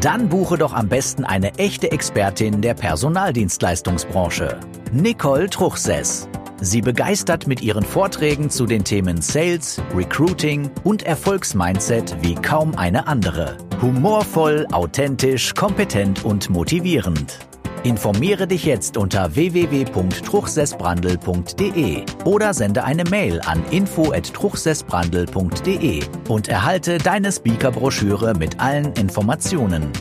Dann 0.00 0.28
buche 0.28 0.58
doch 0.58 0.74
am 0.74 0.88
besten 0.88 1.24
eine 1.24 1.54
echte 1.54 1.92
Expertin 1.92 2.60
der 2.60 2.74
Personaldienstleistungsbranche. 2.74 4.58
Nicole 4.92 5.48
Truchsess. 5.48 6.28
Sie 6.61 6.80
begeistert 6.80 7.46
mit 7.46 7.62
ihren 7.62 7.84
Vorträgen 7.84 8.50
zu 8.50 8.66
den 8.66 8.82
Themen 8.84 9.20
Sales, 9.20 9.80
Recruiting 9.94 10.70
und 10.84 11.02
Erfolgsmindset 11.02 12.16
wie 12.23 12.34
kaum 12.34 12.75
eine 12.76 13.06
andere. 13.06 13.58
Humorvoll, 13.82 14.66
authentisch, 14.73 15.52
kompetent 15.54 16.25
und 16.25 16.49
motivierend. 16.50 17.38
Informiere 17.82 18.46
dich 18.46 18.64
jetzt 18.64 18.96
unter 18.96 19.34
www.truchsessbrandel.de 19.34 22.04
oder 22.25 22.54
sende 22.54 22.84
eine 22.84 23.04
Mail 23.04 23.42
an 23.42 23.62
info@truchsessbrandel.de 23.70 26.02
und 26.28 26.49
erhalte 26.49 26.96
deine 26.96 27.30
Speakerbroschüre 27.30 28.32
mit 28.38 28.58
allen 28.58 28.94
Informationen. 28.94 29.92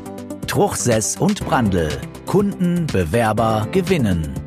Truchsess 0.48 1.17
und 1.17 1.45
Brandel. 1.45 1.89
Kunden, 2.25 2.88
Bewerber 2.88 3.67
gewinnen. 3.74 4.42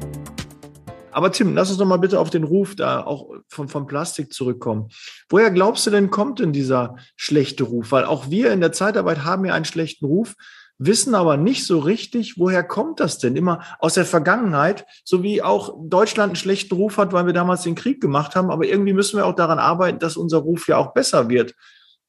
Aber 1.17 1.33
Tim, 1.33 1.55
lass 1.55 1.71
uns 1.71 1.79
doch 1.79 1.87
mal 1.87 1.97
bitte 1.97 2.21
auf 2.21 2.29
den 2.29 2.45
Ruf 2.45 2.77
da 2.77 3.03
auch 3.03 3.31
von, 3.49 3.69
von 3.69 3.87
Plastik 3.87 4.35
zurückkommen. 4.35 4.91
Woher 5.31 5.51
glaubst 5.51 5.87
du 5.87 5.91
denn, 5.91 6.11
kommt 6.11 6.41
denn 6.41 6.53
dieser 6.53 6.97
schlechte 7.17 7.65
Ruf? 7.65 7.91
Weil 7.91 8.05
auch 8.05 8.29
wir 8.29 8.53
in 8.53 8.61
der 8.61 8.73
Zeitarbeit 8.73 9.25
haben 9.25 9.47
ja 9.47 9.55
einen 9.55 9.65
schlechten 9.65 10.05
Ruf, 10.05 10.35
wissen 10.77 11.15
aber 11.15 11.39
nicht 11.39 11.65
so 11.65 11.79
richtig, 11.79 12.39
woher 12.39 12.63
kommt 12.63 13.01
das 13.01 13.17
denn? 13.17 13.35
Immer 13.35 13.63
aus 13.79 13.95
der 13.95 14.05
Vergangenheit, 14.05 14.85
so 15.07 15.23
wie 15.23 15.41
auch 15.41 15.79
Deutschland 15.81 16.33
einen 16.33 16.37
schlechten 16.37 16.75
Ruf 16.75 16.99
hat, 16.99 17.15
weil 17.15 17.25
wir 17.25 17.33
damals 17.33 17.63
den 17.63 17.77
Krieg 17.77 18.03
gemacht 18.03 18.37
haben. 18.37 18.51
Aber 18.51 18.67
irgendwie 18.67 18.93
müssen 18.93 19.17
wir 19.17 19.25
auch 19.25 19.37
daran 19.37 19.59
arbeiten, 19.59 19.99
dass 19.99 20.19
unser 20.19 20.41
Ruf 20.41 20.69
ja 20.69 20.77
auch 20.77 20.93
besser 20.93 21.31
wird. 21.31 21.55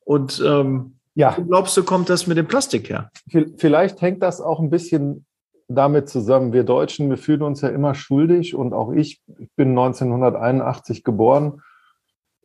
Und 0.04 0.44
ähm, 0.46 0.98
ja. 1.14 1.34
wo 1.38 1.46
glaubst 1.46 1.78
du, 1.78 1.84
kommt 1.86 2.10
das 2.10 2.28
mit 2.28 2.38
dem 2.38 2.50
Plastik 2.50 2.90
her? 2.90 3.10
Vielleicht 3.56 4.02
hängt 4.02 4.22
das 4.22 4.42
auch 4.42 4.60
ein 4.60 4.70
bisschen 4.70 5.26
damit 5.68 6.10
zusammen. 6.10 6.54
Wir 6.54 6.64
Deutschen, 6.64 7.10
wir 7.10 7.18
fühlen 7.18 7.42
uns 7.42 7.62
ja 7.62 7.70
immer 7.70 7.94
schuldig 7.94 8.56
und 8.56 8.74
auch 8.74 8.92
ich, 8.92 9.22
ich 9.38 9.52
bin 9.56 9.70
1981 9.70 11.04
geboren, 11.04 11.62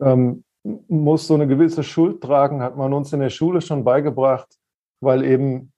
ähm, 0.00 0.44
muss 0.64 1.26
so 1.26 1.34
eine 1.34 1.46
gewisse 1.46 1.82
Schuld 1.82 2.20
tragen, 2.20 2.62
hat 2.62 2.76
man 2.76 2.92
uns 2.92 3.12
in 3.12 3.20
der 3.20 3.30
Schule 3.30 3.60
schon 3.60 3.84
beigebracht, 3.84 4.48
weil 5.00 5.24
eben 5.24 5.72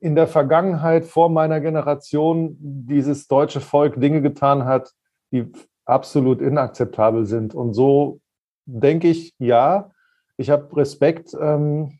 in 0.00 0.14
der 0.14 0.26
Vergangenheit 0.26 1.06
vor 1.06 1.30
meiner 1.30 1.60
Generation 1.60 2.56
dieses 2.60 3.28
deutsche 3.28 3.60
Volk 3.60 3.98
Dinge 4.00 4.20
getan 4.20 4.64
hat, 4.64 4.92
die 5.32 5.50
absolut 5.84 6.40
inakzeptabel 6.40 7.24
sind. 7.26 7.54
Und 7.54 7.74
so 7.74 8.20
denke 8.66 9.08
ich, 9.08 9.34
ja, 9.38 9.90
ich 10.36 10.50
habe 10.50 10.76
Respekt 10.76 11.34
ähm, 11.40 11.98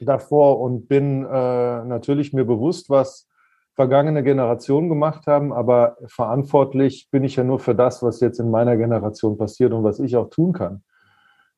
davor 0.00 0.60
und 0.60 0.88
bin 0.88 1.24
äh, 1.24 1.84
natürlich 1.84 2.32
mir 2.32 2.44
bewusst, 2.44 2.90
was 2.90 3.28
vergangene 3.74 4.24
Generationen 4.24 4.88
gemacht 4.88 5.28
haben, 5.28 5.52
aber 5.52 5.96
verantwortlich 6.06 7.08
bin 7.12 7.22
ich 7.22 7.36
ja 7.36 7.44
nur 7.44 7.60
für 7.60 7.76
das, 7.76 8.02
was 8.02 8.18
jetzt 8.18 8.40
in 8.40 8.50
meiner 8.50 8.76
Generation 8.76 9.38
passiert 9.38 9.72
und 9.72 9.84
was 9.84 10.00
ich 10.00 10.16
auch 10.16 10.30
tun 10.30 10.52
kann. 10.52 10.82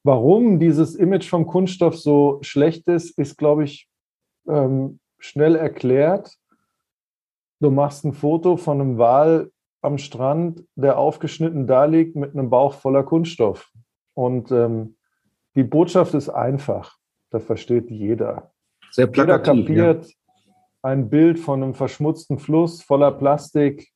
Warum 0.02 0.58
dieses 0.58 0.94
Image 0.94 1.28
vom 1.28 1.46
Kunststoff 1.46 1.98
so 1.98 2.38
schlecht 2.42 2.88
ist, 2.88 3.18
ist, 3.18 3.38
glaube 3.38 3.64
ich, 3.64 3.88
ähm, 4.46 5.00
schnell 5.18 5.56
erklärt. 5.56 6.36
Du 7.60 7.70
machst 7.70 8.04
ein 8.04 8.12
Foto 8.12 8.56
von 8.58 8.80
einem 8.80 8.98
Wal 8.98 9.50
am 9.82 9.96
Strand, 9.96 10.64
der 10.74 10.98
aufgeschnitten 10.98 11.66
da 11.66 11.86
liegt 11.86 12.16
mit 12.16 12.34
einem 12.34 12.50
Bauch 12.50 12.74
voller 12.74 13.02
Kunststoff. 13.02 13.72
Und 14.14 14.50
ähm, 14.52 14.96
die 15.54 15.64
Botschaft 15.64 16.12
ist 16.12 16.28
einfach. 16.28 16.99
Das 17.30 17.44
versteht 17.44 17.90
jeder. 17.90 18.50
Sehr 18.90 19.06
plakativ, 19.06 19.68
jeder 19.68 19.94
kapiert 19.94 20.06
ja. 20.06 20.14
ein 20.82 21.08
Bild 21.08 21.38
von 21.38 21.62
einem 21.62 21.74
verschmutzten 21.74 22.38
Fluss 22.38 22.82
voller 22.82 23.12
Plastik. 23.12 23.88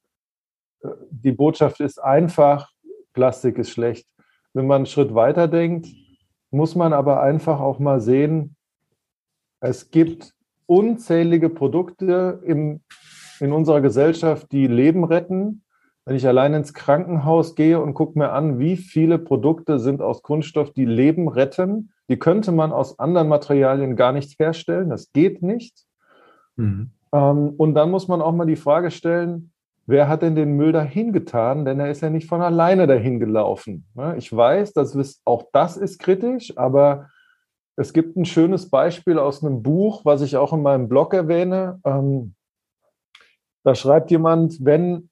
Äh, 0.83 0.89
die 1.11 1.33
Botschaft 1.33 1.81
ist 1.81 1.99
einfach, 1.99 2.71
Plastik 3.13 3.59
ist 3.59 3.71
schlecht. 3.71 4.09
Wenn 4.53 4.67
man 4.67 4.77
einen 4.77 4.87
Schritt 4.87 5.15
weiter 5.15 5.49
denkt, 5.49 5.89
muss 6.51 6.77
man 6.77 6.93
aber 6.93 7.21
einfach 7.21 7.61
auch 7.61 7.81
mal 7.81 8.01
sehen, 8.01 8.57
es 9.61 9.91
gibt 9.91 10.35
unzählige 10.67 11.49
Produkte 11.49 12.41
im, 12.45 12.83
in 13.41 13.53
unserer 13.53 13.81
Gesellschaft, 13.81 14.53
die 14.53 14.67
Leben 14.67 15.05
retten. 15.05 15.65
Wenn 16.05 16.17
ich 16.17 16.27
allein 16.29 16.55
ins 16.55 16.75
Krankenhaus 16.75 17.55
gehe 17.55 17.81
und 17.81 17.95
gucke 17.95 18.19
mir 18.19 18.31
an, 18.31 18.59
wie 18.59 18.77
viele 18.77 19.19
Produkte 19.19 19.79
sind 19.79 20.03
aus 20.03 20.23
Kunststoff, 20.23 20.73
die 20.73 20.85
Leben 20.85 21.29
retten, 21.29 21.94
die 22.09 22.19
könnte 22.19 22.53
man 22.53 22.73
aus 22.73 22.99
anderen 22.99 23.29
Materialien 23.29 23.97
gar 23.97 24.13
nicht 24.13 24.39
herstellen. 24.39 24.91
Das 24.91 25.13
geht 25.13 25.43
nicht. 25.43 25.85
Mhm. 26.57 26.91
Ähm, 27.13 27.55
und 27.57 27.75
dann 27.75 27.91
muss 27.91 28.09
man 28.09 28.21
auch 28.21 28.33
mal 28.33 28.47
die 28.47 28.57
Frage 28.57 28.91
stellen, 28.91 29.53
wer 29.87 30.09
hat 30.09 30.23
denn 30.23 30.35
den 30.35 30.57
Müll 30.57 30.73
dahin 30.73 31.13
getan? 31.13 31.65
Denn 31.65 31.81
er 31.81 31.91
ist 31.91 32.03
ja 32.03 32.11
nicht 32.11 32.29
von 32.29 32.43
alleine 32.43 32.87
dahin 32.87 33.21
gelaufen. 33.21 33.87
Ne? 33.95 34.17
Ich 34.19 34.35
weiß, 34.35 34.73
dass 34.73 35.21
auch 35.25 35.45
das 35.53 35.77
ist 35.77 35.99
kritisch, 35.99 36.57
aber 36.57 37.09
es 37.77 37.93
gibt 37.93 38.17
ein 38.17 38.25
schönes 38.25 38.71
Beispiel 38.71 39.19
aus 39.19 39.45
einem 39.45 39.63
Buch, 39.63 40.05
was 40.05 40.23
ich 40.23 40.37
auch 40.37 40.53
in 40.53 40.63
meinem 40.63 40.89
Blog 40.89 41.13
erwähne. 41.15 41.81
Ähm, 41.85 42.35
da 43.65 43.75
schreibt 43.75 44.11
jemand, 44.11 44.65
wenn, 44.65 45.09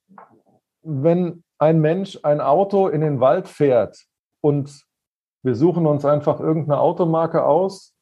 wenn 0.82 1.42
ein 1.58 1.80
Mensch 1.80 2.18
ein 2.22 2.40
Auto 2.40 2.88
in 2.88 3.00
den 3.00 3.20
Wald 3.20 3.48
fährt 3.48 4.04
und 4.40 4.84
wir 5.42 5.54
suchen 5.54 5.86
uns 5.86 6.04
einfach 6.04 6.40
irgendeine 6.40 6.80
Automarke 6.80 7.44
aus, 7.44 7.94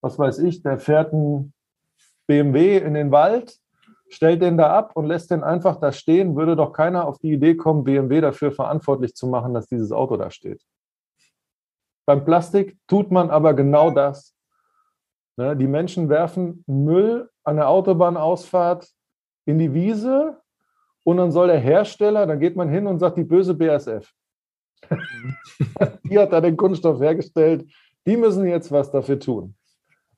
was 0.00 0.18
weiß 0.18 0.38
ich, 0.40 0.62
der 0.62 0.78
fährt 0.78 1.12
ein 1.12 1.52
BMW 2.26 2.78
in 2.78 2.94
den 2.94 3.10
Wald, 3.10 3.56
stellt 4.08 4.42
den 4.42 4.58
da 4.58 4.76
ab 4.76 4.92
und 4.94 5.06
lässt 5.06 5.30
den 5.30 5.42
einfach 5.42 5.76
da 5.76 5.92
stehen, 5.92 6.36
würde 6.36 6.56
doch 6.56 6.72
keiner 6.72 7.06
auf 7.06 7.18
die 7.18 7.32
Idee 7.32 7.56
kommen, 7.56 7.84
BMW 7.84 8.20
dafür 8.20 8.52
verantwortlich 8.52 9.14
zu 9.14 9.26
machen, 9.26 9.54
dass 9.54 9.68
dieses 9.68 9.92
Auto 9.92 10.16
da 10.16 10.30
steht. 10.30 10.62
Beim 12.04 12.24
Plastik 12.24 12.76
tut 12.88 13.10
man 13.10 13.30
aber 13.30 13.54
genau 13.54 13.90
das. 13.90 14.34
Ne, 15.36 15.56
die 15.56 15.68
Menschen 15.68 16.08
werfen 16.08 16.62
Müll 16.66 17.30
an 17.44 17.56
der 17.56 17.68
Autobahnausfahrt 17.68 18.88
in 19.46 19.58
die 19.58 19.72
Wiese 19.72 20.40
und 21.04 21.16
dann 21.16 21.32
soll 21.32 21.46
der 21.46 21.58
Hersteller, 21.58 22.26
dann 22.26 22.38
geht 22.38 22.56
man 22.56 22.68
hin 22.68 22.86
und 22.86 22.98
sagt, 22.98 23.16
die 23.16 23.24
böse 23.24 23.54
BASF. 23.54 24.12
die 26.04 26.18
hat 26.18 26.32
da 26.32 26.40
den 26.40 26.56
Kunststoff 26.56 27.00
hergestellt, 27.00 27.66
die 28.06 28.16
müssen 28.16 28.46
jetzt 28.46 28.72
was 28.72 28.90
dafür 28.90 29.18
tun. 29.18 29.54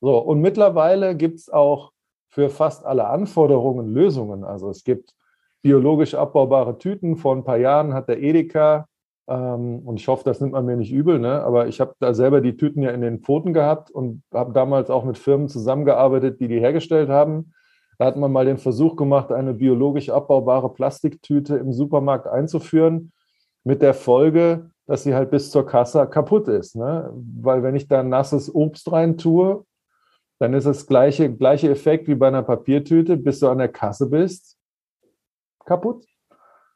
So, 0.00 0.18
und 0.18 0.40
mittlerweile 0.40 1.16
gibt 1.16 1.38
es 1.38 1.50
auch 1.50 1.92
für 2.28 2.50
fast 2.50 2.84
alle 2.84 3.06
Anforderungen 3.06 3.92
Lösungen. 3.92 4.44
Also 4.44 4.70
es 4.70 4.84
gibt 4.84 5.14
biologisch 5.62 6.14
abbaubare 6.14 6.78
Tüten. 6.78 7.16
Vor 7.16 7.34
ein 7.34 7.44
paar 7.44 7.56
Jahren 7.56 7.94
hat 7.94 8.08
der 8.08 8.22
Edeka, 8.22 8.86
ähm, 9.26 9.80
und 9.84 9.98
ich 9.98 10.08
hoffe, 10.08 10.24
das 10.24 10.40
nimmt 10.40 10.52
man 10.52 10.66
mir 10.66 10.76
nicht 10.76 10.92
übel, 10.92 11.18
ne? 11.18 11.42
aber 11.42 11.68
ich 11.68 11.80
habe 11.80 11.94
da 12.00 12.12
selber 12.12 12.40
die 12.40 12.56
Tüten 12.56 12.82
ja 12.82 12.90
in 12.90 13.00
den 13.00 13.20
Pfoten 13.20 13.54
gehabt 13.54 13.90
und 13.90 14.22
habe 14.32 14.52
damals 14.52 14.90
auch 14.90 15.04
mit 15.04 15.16
Firmen 15.16 15.48
zusammengearbeitet, 15.48 16.40
die 16.40 16.48
die 16.48 16.60
hergestellt 16.60 17.08
haben. 17.08 17.52
Da 17.98 18.06
hat 18.06 18.16
man 18.16 18.32
mal 18.32 18.44
den 18.44 18.58
Versuch 18.58 18.96
gemacht, 18.96 19.32
eine 19.32 19.54
biologisch 19.54 20.10
abbaubare 20.10 20.72
Plastiktüte 20.72 21.56
im 21.56 21.72
Supermarkt 21.72 22.26
einzuführen, 22.26 23.12
mit 23.64 23.82
der 23.82 23.94
Folge, 23.94 24.70
dass 24.86 25.02
sie 25.02 25.14
halt 25.14 25.30
bis 25.30 25.50
zur 25.50 25.66
Kasse 25.66 26.06
kaputt 26.06 26.48
ist. 26.48 26.76
Ne? 26.76 27.10
Weil 27.40 27.62
wenn 27.62 27.74
ich 27.74 27.88
da 27.88 28.02
nasses 28.02 28.54
Obst 28.54 28.92
rein 28.92 29.16
tue, 29.16 29.64
dann 30.38 30.52
ist 30.52 30.66
es 30.66 30.86
gleiche 30.86 31.32
gleiche 31.32 31.70
Effekt 31.70 32.06
wie 32.06 32.14
bei 32.14 32.28
einer 32.28 32.42
Papiertüte, 32.42 33.16
bis 33.16 33.40
du 33.40 33.48
an 33.48 33.58
der 33.58 33.68
Kasse 33.68 34.08
bist, 34.10 34.58
kaputt. 35.64 36.04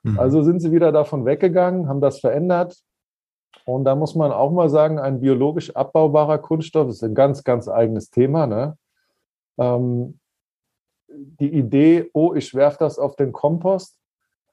Mhm. 0.02 0.18
Also 0.18 0.42
sind 0.42 0.60
sie 0.60 0.72
wieder 0.72 0.92
davon 0.92 1.26
weggegangen, 1.26 1.88
haben 1.88 2.00
das 2.00 2.20
verändert. 2.20 2.78
Und 3.64 3.84
da 3.84 3.94
muss 3.94 4.14
man 4.14 4.32
auch 4.32 4.50
mal 4.50 4.70
sagen, 4.70 4.98
ein 4.98 5.20
biologisch 5.20 5.74
abbaubarer 5.74 6.38
Kunststoff 6.38 6.88
ist 6.88 7.02
ein 7.02 7.14
ganz, 7.14 7.44
ganz 7.44 7.68
eigenes 7.68 8.10
Thema. 8.10 8.46
Ne? 8.46 8.78
Ähm, 9.58 10.18
die 11.08 11.52
Idee, 11.52 12.10
oh, 12.12 12.34
ich 12.34 12.54
werfe 12.54 12.78
das 12.80 12.98
auf 12.98 13.16
den 13.16 13.32
Kompost, 13.32 13.98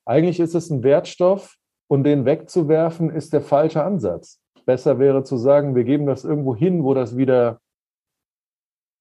eigentlich 0.05 0.39
ist 0.39 0.55
es 0.55 0.69
ein 0.69 0.83
Wertstoff 0.83 1.55
und 1.87 2.03
den 2.03 2.25
wegzuwerfen 2.25 3.09
ist 3.09 3.33
der 3.33 3.41
falsche 3.41 3.83
Ansatz. 3.83 4.41
Besser 4.65 4.97
wäre 4.99 5.23
zu 5.23 5.37
sagen, 5.37 5.75
wir 5.75 5.83
geben 5.83 6.05
das 6.05 6.23
irgendwo 6.25 6.55
hin, 6.55 6.83
wo 6.83 6.93
das 6.93 7.17
wieder 7.17 7.59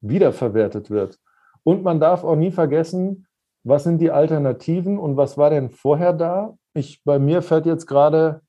wiederverwertet 0.02 0.90
wird. 0.90 1.18
Und 1.62 1.82
man 1.82 1.98
darf 1.98 2.24
auch 2.24 2.36
nie 2.36 2.50
vergessen, 2.50 3.26
was 3.62 3.84
sind 3.84 3.98
die 3.98 4.10
Alternativen 4.10 4.98
und 4.98 5.16
was 5.16 5.38
war 5.38 5.48
denn 5.48 5.70
vorher 5.70 6.12
da? 6.12 6.58
Ich, 6.74 7.02
bei 7.04 7.18
mir 7.18 7.40
fährt 7.40 7.64
jetzt 7.64 7.86
gerade 7.86 8.42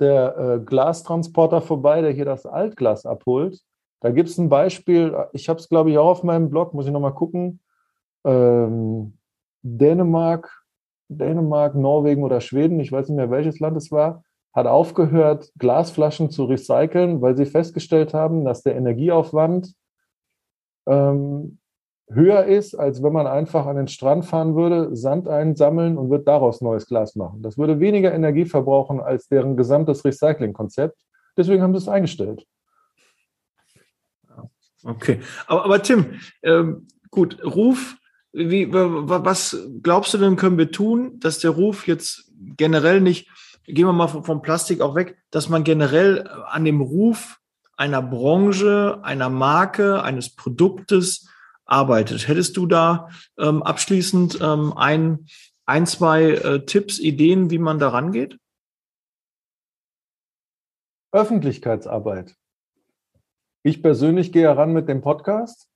der 0.00 0.36
äh, 0.36 0.58
Glastransporter 0.58 1.60
vorbei, 1.60 2.00
der 2.00 2.10
hier 2.10 2.24
das 2.24 2.44
Altglas 2.44 3.06
abholt. 3.06 3.60
Da 4.00 4.10
gibt 4.10 4.28
es 4.28 4.38
ein 4.38 4.48
Beispiel, 4.48 5.16
ich 5.32 5.48
habe 5.48 5.60
es, 5.60 5.68
glaube 5.68 5.90
ich, 5.90 5.98
auch 5.98 6.08
auf 6.08 6.22
meinem 6.24 6.50
Blog, 6.50 6.74
muss 6.74 6.86
ich 6.86 6.92
nochmal 6.92 7.14
gucken. 7.14 7.60
Ähm, 8.24 9.16
Dänemark, 9.62 10.64
Dänemark, 11.08 11.74
Norwegen 11.74 12.24
oder 12.24 12.40
Schweden, 12.40 12.80
ich 12.80 12.92
weiß 12.92 13.08
nicht 13.08 13.16
mehr, 13.16 13.30
welches 13.30 13.60
Land 13.60 13.76
es 13.76 13.90
war, 13.90 14.24
hat 14.52 14.66
aufgehört, 14.66 15.50
Glasflaschen 15.58 16.30
zu 16.30 16.44
recyceln, 16.44 17.20
weil 17.20 17.36
sie 17.36 17.46
festgestellt 17.46 18.14
haben, 18.14 18.44
dass 18.44 18.62
der 18.62 18.76
Energieaufwand 18.76 19.74
ähm, 20.86 21.58
höher 22.08 22.44
ist, 22.44 22.74
als 22.74 23.02
wenn 23.02 23.12
man 23.12 23.26
einfach 23.26 23.66
an 23.66 23.76
den 23.76 23.88
Strand 23.88 24.24
fahren 24.24 24.54
würde, 24.54 24.94
Sand 24.96 25.28
einsammeln 25.28 25.98
und 25.98 26.10
wird 26.10 26.26
daraus 26.26 26.60
neues 26.60 26.86
Glas 26.86 27.16
machen. 27.16 27.42
Das 27.42 27.58
würde 27.58 27.80
weniger 27.80 28.14
Energie 28.14 28.44
verbrauchen 28.44 29.00
als 29.00 29.28
deren 29.28 29.56
gesamtes 29.56 30.04
Recyclingkonzept. 30.04 30.96
Deswegen 31.36 31.62
haben 31.62 31.74
sie 31.74 31.78
es 31.78 31.88
eingestellt. 31.88 32.46
Okay, 34.84 35.20
aber, 35.48 35.64
aber 35.64 35.82
Tim, 35.82 36.20
ähm, 36.42 36.86
gut, 37.10 37.44
Ruf, 37.44 37.96
wie, 38.36 38.70
was 38.72 39.56
glaubst 39.82 40.12
du 40.12 40.18
denn, 40.18 40.36
können 40.36 40.58
wir 40.58 40.70
tun, 40.70 41.18
dass 41.20 41.38
der 41.38 41.50
Ruf 41.50 41.86
jetzt 41.86 42.30
generell 42.56 43.00
nicht, 43.00 43.30
gehen 43.64 43.86
wir 43.86 43.92
mal 43.92 44.08
vom 44.08 44.42
Plastik 44.42 44.82
auch 44.82 44.94
weg, 44.94 45.16
dass 45.30 45.48
man 45.48 45.64
generell 45.64 46.28
an 46.28 46.64
dem 46.64 46.82
Ruf 46.82 47.40
einer 47.76 48.02
Branche, 48.02 49.00
einer 49.02 49.30
Marke, 49.30 50.02
eines 50.02 50.34
Produktes 50.34 51.28
arbeitet. 51.64 52.28
Hättest 52.28 52.56
du 52.56 52.66
da 52.66 53.08
ähm, 53.38 53.62
abschließend 53.62 54.38
ähm, 54.40 54.72
ein, 54.76 55.26
ein, 55.64 55.86
zwei 55.86 56.32
äh, 56.32 56.64
Tipps, 56.64 56.98
Ideen, 56.98 57.50
wie 57.50 57.58
man 57.58 57.78
da 57.78 57.88
rangeht? 57.88 58.38
Öffentlichkeitsarbeit. 61.12 62.36
Ich 63.62 63.82
persönlich 63.82 64.30
gehe 64.30 64.42
heran 64.42 64.72
mit 64.72 64.88
dem 64.88 65.00
Podcast. 65.00 65.68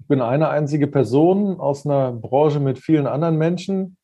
Ich 0.00 0.08
bin 0.08 0.20
eine 0.20 0.48
einzige 0.48 0.86
Person 0.86 1.58
aus 1.60 1.86
einer 1.86 2.12
Branche 2.12 2.60
mit 2.60 2.78
vielen 2.78 3.06
anderen 3.06 3.38
Menschen. 3.38 3.96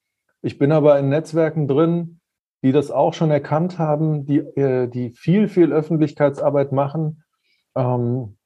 Ich 0.42 0.58
bin 0.58 0.72
aber 0.72 0.98
in 0.98 1.08
Netzwerken 1.08 1.68
drin, 1.68 2.20
die 2.62 2.72
das 2.72 2.90
auch 2.90 3.14
schon 3.14 3.30
erkannt 3.30 3.78
haben, 3.78 4.26
die, 4.26 4.38
äh, 4.38 4.88
die 4.88 5.10
viel, 5.10 5.48
viel 5.48 5.72
Öffentlichkeitsarbeit 5.72 6.72
machen. 6.72 7.22
Ähm, 7.74 8.36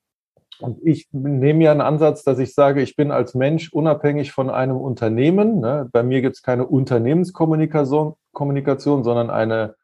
und 0.61 0.79
ich 0.85 1.09
nehme 1.13 1.65
ja 1.65 1.73
einen 1.73 1.81
Ansatz, 1.81 2.23
dass 2.23 2.39
ich 2.39 2.55
sage, 2.55 2.81
ich 2.81 2.97
bin 2.97 3.11
als 3.11 3.35
Mensch 3.35 3.73
unabhängig 3.73 4.33
von 4.33 4.51
einem 4.51 4.77
Unternehmen. 4.77 5.61
Ne? 5.61 5.89
Bei 5.93 6.03
mir 6.03 6.23
gibt 6.23 6.37
es 6.37 6.43
keine 6.43 6.67
Unternehmenskommunikation, 6.67 8.15
Kommunikation, 8.33 9.03
sondern 9.03 9.31
eine 9.31 9.75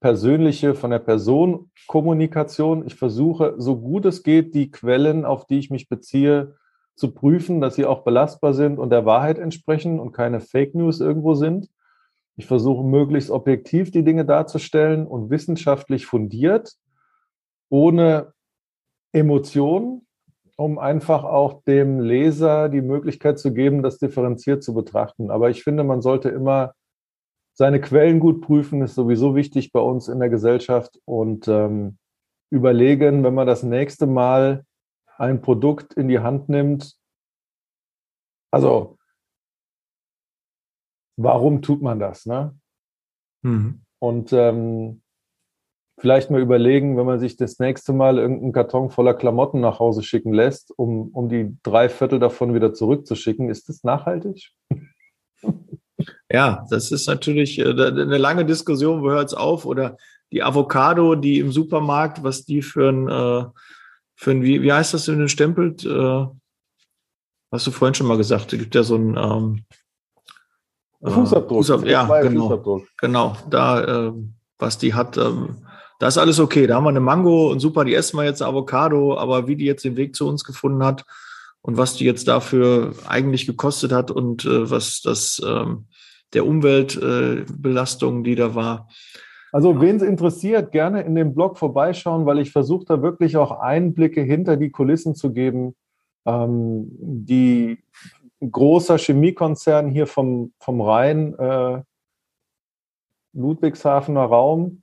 persönliche, 0.00 0.74
von 0.74 0.90
der 0.90 0.98
Person 0.98 1.70
Kommunikation. 1.86 2.86
Ich 2.86 2.94
versuche, 2.94 3.54
so 3.56 3.80
gut 3.80 4.04
es 4.04 4.22
geht, 4.22 4.54
die 4.54 4.70
Quellen, 4.70 5.24
auf 5.24 5.46
die 5.46 5.58
ich 5.58 5.70
mich 5.70 5.88
beziehe, 5.88 6.56
zu 6.98 7.12
prüfen, 7.12 7.60
dass 7.60 7.76
sie 7.76 7.86
auch 7.86 8.02
belastbar 8.02 8.54
sind 8.54 8.78
und 8.78 8.90
der 8.90 9.06
Wahrheit 9.06 9.38
entsprechen 9.38 10.00
und 10.00 10.12
keine 10.12 10.40
Fake 10.40 10.74
News 10.74 11.00
irgendwo 11.00 11.34
sind. 11.34 11.68
Ich 12.36 12.46
versuche 12.46 12.84
möglichst 12.84 13.30
objektiv 13.30 13.90
die 13.90 14.04
Dinge 14.04 14.24
darzustellen 14.24 15.06
und 15.06 15.30
wissenschaftlich 15.30 16.06
fundiert, 16.06 16.74
ohne 17.68 18.32
Emotionen, 19.12 20.06
um 20.56 20.78
einfach 20.78 21.22
auch 21.22 21.62
dem 21.62 22.00
Leser 22.00 22.68
die 22.68 22.82
Möglichkeit 22.82 23.38
zu 23.38 23.54
geben, 23.54 23.82
das 23.82 23.98
differenziert 23.98 24.64
zu 24.64 24.74
betrachten. 24.74 25.30
Aber 25.30 25.50
ich 25.50 25.62
finde, 25.62 25.84
man 25.84 26.02
sollte 26.02 26.28
immer 26.30 26.74
seine 27.54 27.80
Quellen 27.80 28.18
gut 28.18 28.40
prüfen, 28.40 28.82
ist 28.82 28.96
sowieso 28.96 29.36
wichtig 29.36 29.72
bei 29.72 29.80
uns 29.80 30.08
in 30.08 30.18
der 30.18 30.30
Gesellschaft 30.30 30.98
und 31.04 31.46
ähm, 31.48 31.98
überlegen, 32.50 33.22
wenn 33.22 33.34
man 33.34 33.46
das 33.46 33.62
nächste 33.62 34.06
Mal 34.06 34.64
ein 35.18 35.42
Produkt 35.42 35.94
in 35.94 36.08
die 36.08 36.20
Hand 36.20 36.48
nimmt. 36.48 36.96
Also 38.50 38.98
warum 41.16 41.62
tut 41.62 41.82
man 41.82 41.98
das? 41.98 42.26
Ne? 42.26 42.58
Mhm. 43.42 43.82
Und 43.98 44.32
ähm, 44.32 45.02
vielleicht 45.98 46.30
mal 46.30 46.40
überlegen, 46.40 46.96
wenn 46.96 47.06
man 47.06 47.18
sich 47.18 47.36
das 47.36 47.58
nächste 47.58 47.92
Mal 47.92 48.18
irgendeinen 48.18 48.52
Karton 48.52 48.90
voller 48.90 49.14
Klamotten 49.14 49.60
nach 49.60 49.80
Hause 49.80 50.02
schicken 50.02 50.32
lässt, 50.32 50.72
um, 50.78 51.08
um 51.08 51.28
die 51.28 51.56
drei 51.62 51.88
Viertel 51.88 52.20
davon 52.20 52.54
wieder 52.54 52.72
zurückzuschicken, 52.72 53.50
ist 53.50 53.68
das 53.68 53.84
nachhaltig? 53.84 54.52
Ja, 56.30 56.64
das 56.70 56.92
ist 56.92 57.08
natürlich 57.08 57.58
äh, 57.58 57.64
eine 57.64 58.18
lange 58.18 58.44
Diskussion, 58.44 59.02
wo 59.02 59.10
hört 59.10 59.28
es 59.28 59.34
auf? 59.34 59.64
Oder 59.64 59.96
die 60.30 60.42
Avocado, 60.42 61.14
die 61.14 61.38
im 61.38 61.50
Supermarkt, 61.50 62.22
was 62.22 62.44
die 62.44 62.62
für 62.62 62.90
ein, 62.90 63.08
äh, 63.08 63.46
für 64.18 64.32
ein 64.32 64.42
wie, 64.42 64.62
wie 64.62 64.72
heißt 64.72 64.94
das, 64.94 65.06
wenn 65.06 65.20
du 65.20 65.28
stempelt? 65.28 65.84
Äh, 65.84 66.26
hast 67.52 67.66
du 67.66 67.70
vorhin 67.70 67.94
schon 67.94 68.08
mal 68.08 68.16
gesagt, 68.16 68.52
es 68.52 68.58
gibt 68.58 68.74
ja 68.74 68.82
so 68.82 68.96
ein, 68.96 69.16
ähm, 69.16 69.64
äh, 71.00 71.10
Fußabdruck. 71.10 71.58
Fußab 71.58 71.86
ja, 71.86 72.04
genau. 72.22 72.48
Fußabdruck. 72.48 72.88
Genau, 73.00 73.36
da, 73.48 74.08
äh, 74.08 74.12
was 74.58 74.76
die 74.76 74.92
hat, 74.92 75.16
ähm, 75.16 75.64
da 76.00 76.08
ist 76.08 76.18
alles 76.18 76.40
okay. 76.40 76.66
Da 76.66 76.74
haben 76.74 76.84
wir 76.84 76.90
eine 76.90 76.98
Mango 76.98 77.48
und 77.52 77.60
super, 77.60 77.84
die 77.84 77.94
essen 77.94 78.16
wir 78.16 78.24
jetzt 78.24 78.42
Avocado, 78.42 79.16
aber 79.16 79.46
wie 79.46 79.54
die 79.54 79.66
jetzt 79.66 79.84
den 79.84 79.96
Weg 79.96 80.16
zu 80.16 80.26
uns 80.26 80.42
gefunden 80.42 80.84
hat 80.84 81.04
und 81.62 81.76
was 81.76 81.94
die 81.94 82.04
jetzt 82.04 82.26
dafür 82.26 82.94
eigentlich 83.06 83.46
gekostet 83.46 83.92
hat 83.92 84.10
und 84.10 84.44
äh, 84.44 84.68
was 84.68 85.00
das 85.00 85.40
ähm, 85.46 85.86
der 86.32 86.44
Umweltbelastung, 86.44 88.20
äh, 88.20 88.22
die 88.24 88.34
da 88.34 88.56
war. 88.56 88.88
Also 89.52 89.80
wen 89.80 89.96
es 89.96 90.02
interessiert, 90.02 90.72
gerne 90.72 91.02
in 91.02 91.14
dem 91.14 91.34
Blog 91.34 91.58
vorbeischauen, 91.58 92.26
weil 92.26 92.38
ich 92.38 92.52
versuche 92.52 92.84
da 92.84 93.02
wirklich 93.02 93.36
auch 93.36 93.50
Einblicke 93.50 94.22
hinter 94.22 94.56
die 94.56 94.70
Kulissen 94.70 95.14
zu 95.14 95.32
geben, 95.32 95.74
ähm, 96.26 96.88
die 97.00 97.82
großer 98.40 98.98
Chemiekonzern 98.98 99.88
hier 99.88 100.06
vom, 100.06 100.52
vom 100.60 100.80
Rhein, 100.80 101.34
äh, 101.38 101.82
Ludwigshafener 103.32 104.24
Raum 104.24 104.82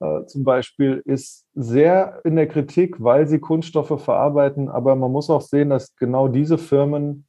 äh, 0.00 0.24
zum 0.26 0.44
Beispiel, 0.44 1.02
ist 1.04 1.46
sehr 1.54 2.20
in 2.24 2.36
der 2.36 2.48
Kritik, 2.48 3.02
weil 3.02 3.28
sie 3.28 3.38
Kunststoffe 3.38 4.02
verarbeiten. 4.02 4.68
Aber 4.68 4.96
man 4.96 5.12
muss 5.12 5.30
auch 5.30 5.42
sehen, 5.42 5.70
dass 5.70 5.94
genau 5.96 6.28
diese 6.28 6.58
Firmen 6.58 7.26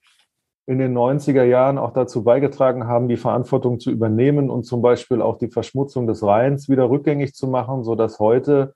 in 0.67 0.77
den 0.77 0.95
90er 0.95 1.43
Jahren 1.43 1.77
auch 1.77 1.91
dazu 1.91 2.23
beigetragen 2.23 2.87
haben, 2.87 3.07
die 3.07 3.17
Verantwortung 3.17 3.79
zu 3.79 3.91
übernehmen 3.91 4.49
und 4.49 4.63
zum 4.63 4.81
Beispiel 4.81 5.21
auch 5.21 5.37
die 5.37 5.49
Verschmutzung 5.49 6.07
des 6.07 6.23
Rheins 6.23 6.69
wieder 6.69 6.89
rückgängig 6.89 7.33
zu 7.33 7.47
machen, 7.47 7.83
sodass 7.83 8.19
heute 8.19 8.73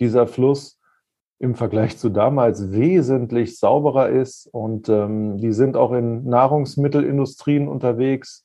dieser 0.00 0.26
Fluss 0.26 0.80
im 1.38 1.54
Vergleich 1.54 1.98
zu 1.98 2.08
damals 2.08 2.72
wesentlich 2.72 3.58
sauberer 3.58 4.08
ist. 4.08 4.48
Und 4.52 4.88
ähm, 4.88 5.38
die 5.38 5.52
sind 5.52 5.76
auch 5.76 5.92
in 5.92 6.24
Nahrungsmittelindustrien 6.24 7.68
unterwegs, 7.68 8.44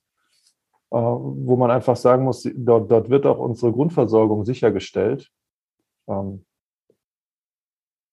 äh, 0.91 0.97
wo 0.97 1.55
man 1.55 1.71
einfach 1.71 1.95
sagen 1.95 2.25
muss, 2.25 2.47
dort, 2.55 2.91
dort 2.91 3.09
wird 3.09 3.25
auch 3.25 3.39
unsere 3.39 3.71
Grundversorgung 3.71 4.45
sichergestellt. 4.45 5.31
Ähm, 6.07 6.45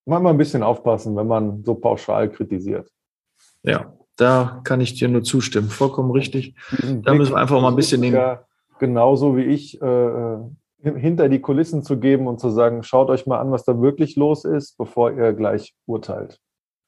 Manchmal 0.07 0.33
ein 0.33 0.39
bisschen 0.39 0.63
aufpassen, 0.63 1.15
wenn 1.15 1.27
man 1.27 1.63
so 1.63 1.75
pauschal 1.75 2.31
kritisiert. 2.31 2.91
Ja, 3.63 3.93
da 4.21 4.61
kann 4.65 4.81
ich 4.81 4.95
dir 4.95 5.09
nur 5.09 5.23
zustimmen. 5.23 5.69
Vollkommen 5.69 6.11
richtig. 6.11 6.55
Da 7.03 7.15
müssen 7.15 7.33
wir 7.33 7.39
einfach 7.39 7.61
mal 7.61 7.69
ein 7.69 7.77
bisschen 7.77 8.03
den. 8.03 8.19
Genauso 8.79 9.37
wie 9.37 9.43
ich, 9.43 9.81
äh, 9.83 10.37
hinter 10.83 11.29
die 11.29 11.41
Kulissen 11.41 11.83
zu 11.83 11.99
geben 11.99 12.27
und 12.27 12.41
zu 12.41 12.49
sagen, 12.49 12.83
schaut 12.83 13.11
euch 13.11 13.27
mal 13.27 13.39
an, 13.39 13.51
was 13.51 13.65
da 13.65 13.81
wirklich 13.81 14.17
los 14.17 14.45
ist, 14.45 14.79
bevor 14.79 15.13
ihr 15.13 15.35
gleich 15.35 15.75
urteilt. 15.87 16.39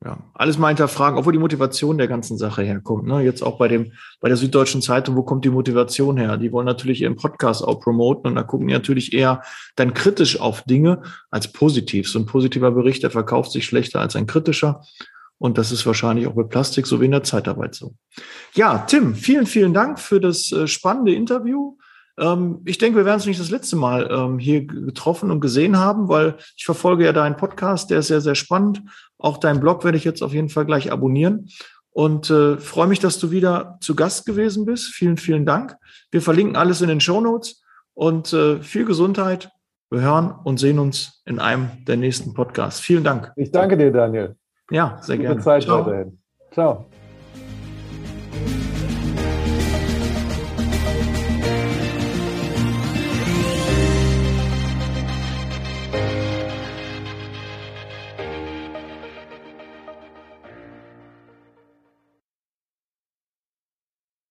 Ja, 0.05 0.18
alles 0.35 0.59
mal 0.59 0.68
hinterfragen, 0.68 1.16
obwohl 1.16 1.33
die 1.33 1.38
Motivation 1.38 1.97
der 1.97 2.09
ganzen 2.09 2.37
Sache 2.37 2.62
herkommt. 2.62 3.07
Ne? 3.07 3.21
Jetzt 3.21 3.42
auch 3.42 3.57
bei 3.59 3.68
dem, 3.68 3.92
bei 4.21 4.29
der 4.29 4.37
Süddeutschen 4.37 4.83
Zeitung, 4.83 5.16
wo 5.16 5.23
kommt 5.23 5.45
die 5.45 5.51
Motivation 5.51 6.16
her? 6.16 6.38
Die 6.38 6.51
wollen 6.51 6.66
natürlich 6.66 7.03
ihren 7.03 7.14
Podcast 7.14 7.62
auch 7.62 7.79
promoten 7.79 8.29
und 8.29 8.35
da 8.35 8.42
gucken 8.42 8.66
die 8.66 8.75
natürlich 8.75 9.12
eher 9.12 9.42
dann 9.77 9.95
kritisch 9.95 10.40
auf 10.40 10.62
Dinge 10.62 11.03
als 11.31 11.53
positiv. 11.53 12.09
So 12.09 12.18
ein 12.18 12.27
positiver 12.27 12.73
Bericht, 12.73 13.05
der 13.05 13.11
verkauft 13.11 13.53
sich 13.53 13.64
schlechter 13.64 14.01
als 14.01 14.16
ein 14.16 14.27
kritischer. 14.27 14.83
Und 15.42 15.59
das 15.59 15.72
ist 15.72 15.85
wahrscheinlich 15.87 16.28
auch 16.28 16.35
bei 16.35 16.44
Plastik 16.44 16.87
so 16.87 17.00
wie 17.00 17.07
in 17.07 17.11
der 17.11 17.24
Zeitarbeit 17.24 17.74
so. 17.74 17.96
Ja, 18.55 18.78
Tim, 18.87 19.16
vielen, 19.16 19.46
vielen 19.46 19.74
Dank 19.74 19.98
für 19.98 20.20
das 20.20 20.52
äh, 20.52 20.68
spannende 20.68 21.12
Interview. 21.12 21.76
Ähm, 22.16 22.61
ich 22.64 22.78
denke, 22.78 22.98
wir 22.98 23.05
werden 23.05 23.18
es 23.18 23.26
nicht 23.26 23.40
das 23.40 23.50
letzte 23.50 23.74
Mal 23.74 24.09
ähm, 24.09 24.38
hier 24.38 24.64
getroffen 24.64 25.33
und 25.33 25.40
gesehen 25.40 25.81
haben, 25.81 26.09
weil 26.09 26.37
ich 26.57 26.64
verfolge 26.64 27.05
ja 27.05 27.12
deinen 27.12 27.37
Podcast, 27.37 27.90
der 27.90 27.98
ist 27.98 28.07
sehr, 28.07 28.20
sehr 28.20 28.37
spannend. 28.37 28.83
Auch 29.18 29.37
deinen 29.37 29.59
Blog 29.59 29.83
werde 29.83 29.98
ich 29.98 30.05
jetzt 30.05 30.22
auf 30.22 30.33
jeden 30.33 30.48
Fall 30.48 30.64
gleich 30.64 30.92
abonnieren. 30.92 31.48
Und 31.90 32.31
äh, 32.31 32.57
freue 32.59 32.87
mich, 32.87 33.00
dass 33.00 33.18
du 33.18 33.33
wieder 33.33 33.78
zu 33.81 33.96
Gast 33.96 34.26
gewesen 34.26 34.64
bist. 34.64 34.94
Vielen, 34.94 35.16
vielen 35.16 35.44
Dank. 35.44 35.74
Wir 36.12 36.22
verlinken 36.22 36.55
alles 36.55 36.83
in 36.83 36.88
den 36.88 37.00
Show 37.00 37.20
Notes 37.20 37.64
und 37.94 38.33
äh, 38.33 38.62
viel 38.62 38.85
Gesundheit. 38.85 39.50
Wir 39.90 40.02
hören 40.02 40.33
und 40.44 40.61
sehen 40.61 40.78
uns 40.78 41.20
in 41.26 41.40
einem 41.40 41.85
der 41.88 41.96
nächsten 41.96 42.33
Podcasts. 42.33 42.81
Vielen 42.81 43.02
Dank. 43.02 43.33
Ich 43.35 43.50
danke 43.50 43.76
dir, 43.76 43.90
Daniel. 43.90 44.37
Ja, 44.70 44.98
sehr 45.03 45.16
Gute 45.16 45.29
gerne. 45.29 45.40
Zeit 45.40 45.64
Ciao. 45.64 45.87
weiterhin. 45.87 46.18
Ciao. 46.53 46.87